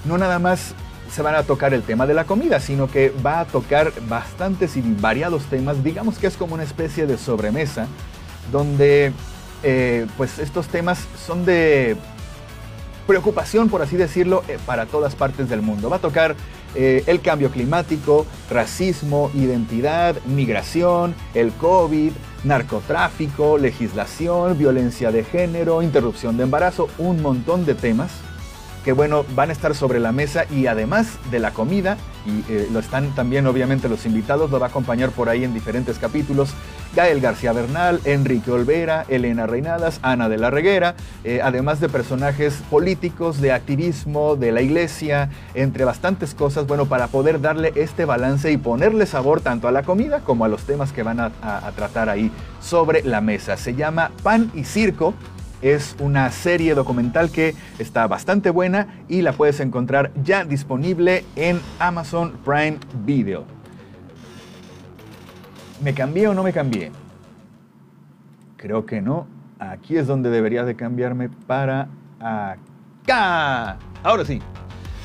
no 0.05 0.17
nada 0.17 0.39
más 0.39 0.73
se 1.11 1.21
van 1.21 1.35
a 1.35 1.43
tocar 1.43 1.73
el 1.73 1.83
tema 1.83 2.05
de 2.05 2.13
la 2.13 2.25
comida, 2.25 2.59
sino 2.59 2.87
que 2.87 3.13
va 3.25 3.39
a 3.41 3.45
tocar 3.45 3.91
bastantes 4.07 4.77
y 4.77 4.81
variados 4.81 5.43
temas. 5.45 5.83
Digamos 5.83 6.17
que 6.17 6.27
es 6.27 6.37
como 6.37 6.53
una 6.53 6.63
especie 6.63 7.05
de 7.05 7.17
sobremesa, 7.17 7.87
donde 8.51 9.11
eh, 9.63 10.05
pues 10.17 10.39
estos 10.39 10.67
temas 10.67 11.05
son 11.25 11.45
de 11.45 11.95
preocupación, 13.05 13.69
por 13.69 13.81
así 13.81 13.95
decirlo, 13.95 14.43
eh, 14.47 14.57
para 14.65 14.85
todas 14.85 15.15
partes 15.15 15.49
del 15.49 15.61
mundo. 15.61 15.89
Va 15.89 15.97
a 15.97 15.99
tocar 15.99 16.35
eh, 16.75 17.03
el 17.07 17.21
cambio 17.21 17.49
climático, 17.49 18.25
racismo, 18.49 19.31
identidad, 19.33 20.15
migración, 20.25 21.15
el 21.33 21.51
COVID, 21.53 22.11
narcotráfico, 22.43 23.57
legislación, 23.57 24.57
violencia 24.57 25.11
de 25.11 25.23
género, 25.23 25.81
interrupción 25.81 26.37
de 26.37 26.43
embarazo, 26.43 26.89
un 26.97 27.21
montón 27.21 27.65
de 27.65 27.75
temas 27.75 28.11
que 28.83 28.93
bueno, 28.93 29.25
van 29.35 29.49
a 29.49 29.53
estar 29.53 29.75
sobre 29.75 29.99
la 29.99 30.11
mesa 30.11 30.45
y 30.49 30.67
además 30.67 31.17
de 31.29 31.39
la 31.39 31.51
comida, 31.51 31.97
y 32.25 32.51
eh, 32.51 32.67
lo 32.71 32.79
están 32.79 33.13
también 33.15 33.47
obviamente 33.47 33.89
los 33.89 34.05
invitados, 34.05 34.49
lo 34.51 34.59
va 34.59 34.67
a 34.67 34.69
acompañar 34.69 35.11
por 35.11 35.29
ahí 35.29 35.43
en 35.43 35.53
diferentes 35.53 35.97
capítulos, 35.99 36.49
Gael 36.95 37.19
García 37.19 37.53
Bernal, 37.53 37.99
Enrique 38.05 38.49
Olvera, 38.51 39.05
Elena 39.07 39.45
Reinadas, 39.45 39.99
Ana 40.01 40.29
de 40.29 40.37
la 40.37 40.49
Reguera, 40.49 40.95
eh, 41.23 41.41
además 41.43 41.79
de 41.79 41.89
personajes 41.89 42.63
políticos, 42.69 43.39
de 43.41 43.51
activismo, 43.51 44.35
de 44.35 44.51
la 44.51 44.61
iglesia, 44.61 45.29
entre 45.53 45.85
bastantes 45.85 46.33
cosas, 46.33 46.65
bueno, 46.65 46.85
para 46.85 47.07
poder 47.07 47.41
darle 47.41 47.73
este 47.75 48.05
balance 48.05 48.51
y 48.51 48.57
ponerle 48.57 49.05
sabor 49.05 49.41
tanto 49.41 49.67
a 49.67 49.71
la 49.71 49.83
comida 49.83 50.21
como 50.21 50.45
a 50.45 50.47
los 50.47 50.63
temas 50.63 50.91
que 50.91 51.03
van 51.03 51.19
a, 51.19 51.31
a 51.41 51.71
tratar 51.75 52.09
ahí 52.09 52.31
sobre 52.61 53.03
la 53.03 53.21
mesa. 53.21 53.57
Se 53.57 53.75
llama 53.75 54.11
Pan 54.23 54.51
y 54.55 54.63
Circo 54.63 55.13
es 55.61 55.95
una 55.99 56.29
serie 56.31 56.75
documental 56.75 57.31
que 57.31 57.55
está 57.79 58.07
bastante 58.07 58.49
buena 58.49 59.03
y 59.07 59.21
la 59.21 59.33
puedes 59.33 59.59
encontrar 59.59 60.11
ya 60.23 60.45
disponible 60.45 61.25
en 61.35 61.59
Amazon 61.79 62.33
Prime 62.43 62.77
Video. 63.05 63.45
¿Me 65.83 65.93
cambié 65.93 66.27
o 66.27 66.33
no 66.33 66.43
me 66.43 66.53
cambié? 66.53 66.91
Creo 68.57 68.85
que 68.85 69.01
no. 69.01 69.27
Aquí 69.59 69.97
es 69.97 70.07
donde 70.07 70.29
debería 70.29 70.63
de 70.63 70.75
cambiarme 70.75 71.29
para 71.29 71.87
acá. 72.19 73.77
Ahora 74.03 74.25
sí. 74.25 74.41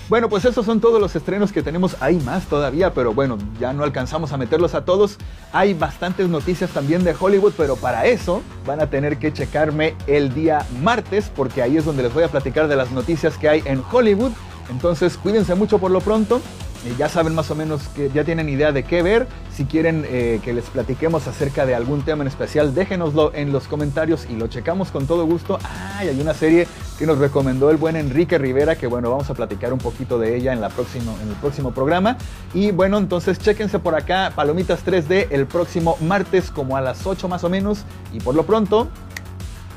Bueno, 0.08 0.28
pues 0.28 0.44
esos 0.44 0.66
son 0.66 0.80
todos 0.80 1.00
los 1.00 1.14
estrenos 1.16 1.52
que 1.52 1.62
tenemos. 1.62 1.96
Hay 2.00 2.16
más 2.16 2.46
todavía, 2.46 2.92
pero 2.92 3.14
bueno, 3.14 3.38
ya 3.60 3.72
no 3.72 3.84
alcanzamos 3.84 4.32
a 4.32 4.36
meterlos 4.36 4.74
a 4.74 4.84
todos. 4.84 5.16
Hay 5.52 5.74
bastantes 5.74 6.28
noticias 6.28 6.70
también 6.70 7.04
de 7.04 7.14
Hollywood, 7.18 7.52
pero 7.56 7.76
para 7.76 8.06
eso 8.06 8.42
van 8.66 8.80
a 8.80 8.88
tener 8.88 9.18
que 9.18 9.32
checarme 9.32 9.94
el 10.06 10.34
día 10.34 10.66
martes, 10.82 11.30
porque 11.34 11.62
ahí 11.62 11.76
es 11.76 11.84
donde 11.84 12.02
les 12.02 12.12
voy 12.12 12.24
a 12.24 12.28
platicar 12.28 12.68
de 12.68 12.76
las 12.76 12.90
noticias 12.90 13.38
que 13.38 13.48
hay 13.48 13.62
en 13.64 13.82
Hollywood. 13.90 14.32
Entonces, 14.70 15.16
cuídense 15.16 15.54
mucho 15.54 15.78
por 15.78 15.90
lo 15.90 16.00
pronto. 16.00 16.40
Eh, 16.84 16.94
ya 16.98 17.08
saben 17.08 17.34
más 17.34 17.50
o 17.50 17.54
menos 17.54 17.82
que 17.94 18.10
ya 18.10 18.24
tienen 18.24 18.48
idea 18.48 18.72
de 18.72 18.82
qué 18.82 19.02
ver. 19.02 19.28
Si 19.54 19.64
quieren 19.66 20.04
eh, 20.08 20.40
que 20.42 20.52
les 20.52 20.64
platiquemos 20.64 21.28
acerca 21.28 21.64
de 21.64 21.74
algún 21.74 22.02
tema 22.02 22.22
en 22.22 22.28
especial, 22.28 22.74
déjenoslo 22.74 23.32
en 23.34 23.52
los 23.52 23.68
comentarios 23.68 24.26
y 24.28 24.34
lo 24.34 24.48
checamos 24.48 24.90
con 24.90 25.06
todo 25.06 25.24
gusto. 25.26 25.58
Ah, 25.62 26.04
y 26.04 26.08
hay 26.08 26.20
una 26.20 26.34
serie 26.34 26.66
que 27.02 27.06
nos 27.06 27.18
recomendó 27.18 27.68
el 27.72 27.78
buen 27.78 27.96
Enrique 27.96 28.38
Rivera, 28.38 28.76
que 28.76 28.86
bueno, 28.86 29.10
vamos 29.10 29.28
a 29.28 29.34
platicar 29.34 29.72
un 29.72 29.80
poquito 29.80 30.20
de 30.20 30.36
ella 30.36 30.52
en, 30.52 30.60
la 30.60 30.68
próximo, 30.68 31.18
en 31.20 31.30
el 31.30 31.34
próximo 31.34 31.72
programa. 31.72 32.16
Y 32.54 32.70
bueno, 32.70 32.96
entonces 32.96 33.40
chéquense 33.40 33.80
por 33.80 33.96
acá, 33.96 34.30
Palomitas 34.36 34.86
3D, 34.86 35.26
el 35.30 35.46
próximo 35.46 35.96
martes 36.00 36.52
como 36.52 36.76
a 36.76 36.80
las 36.80 37.04
8 37.04 37.26
más 37.26 37.42
o 37.42 37.48
menos. 37.48 37.82
Y 38.12 38.20
por 38.20 38.36
lo 38.36 38.46
pronto, 38.46 38.86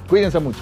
cuídense 0.08 0.38
mucho. 0.38 0.60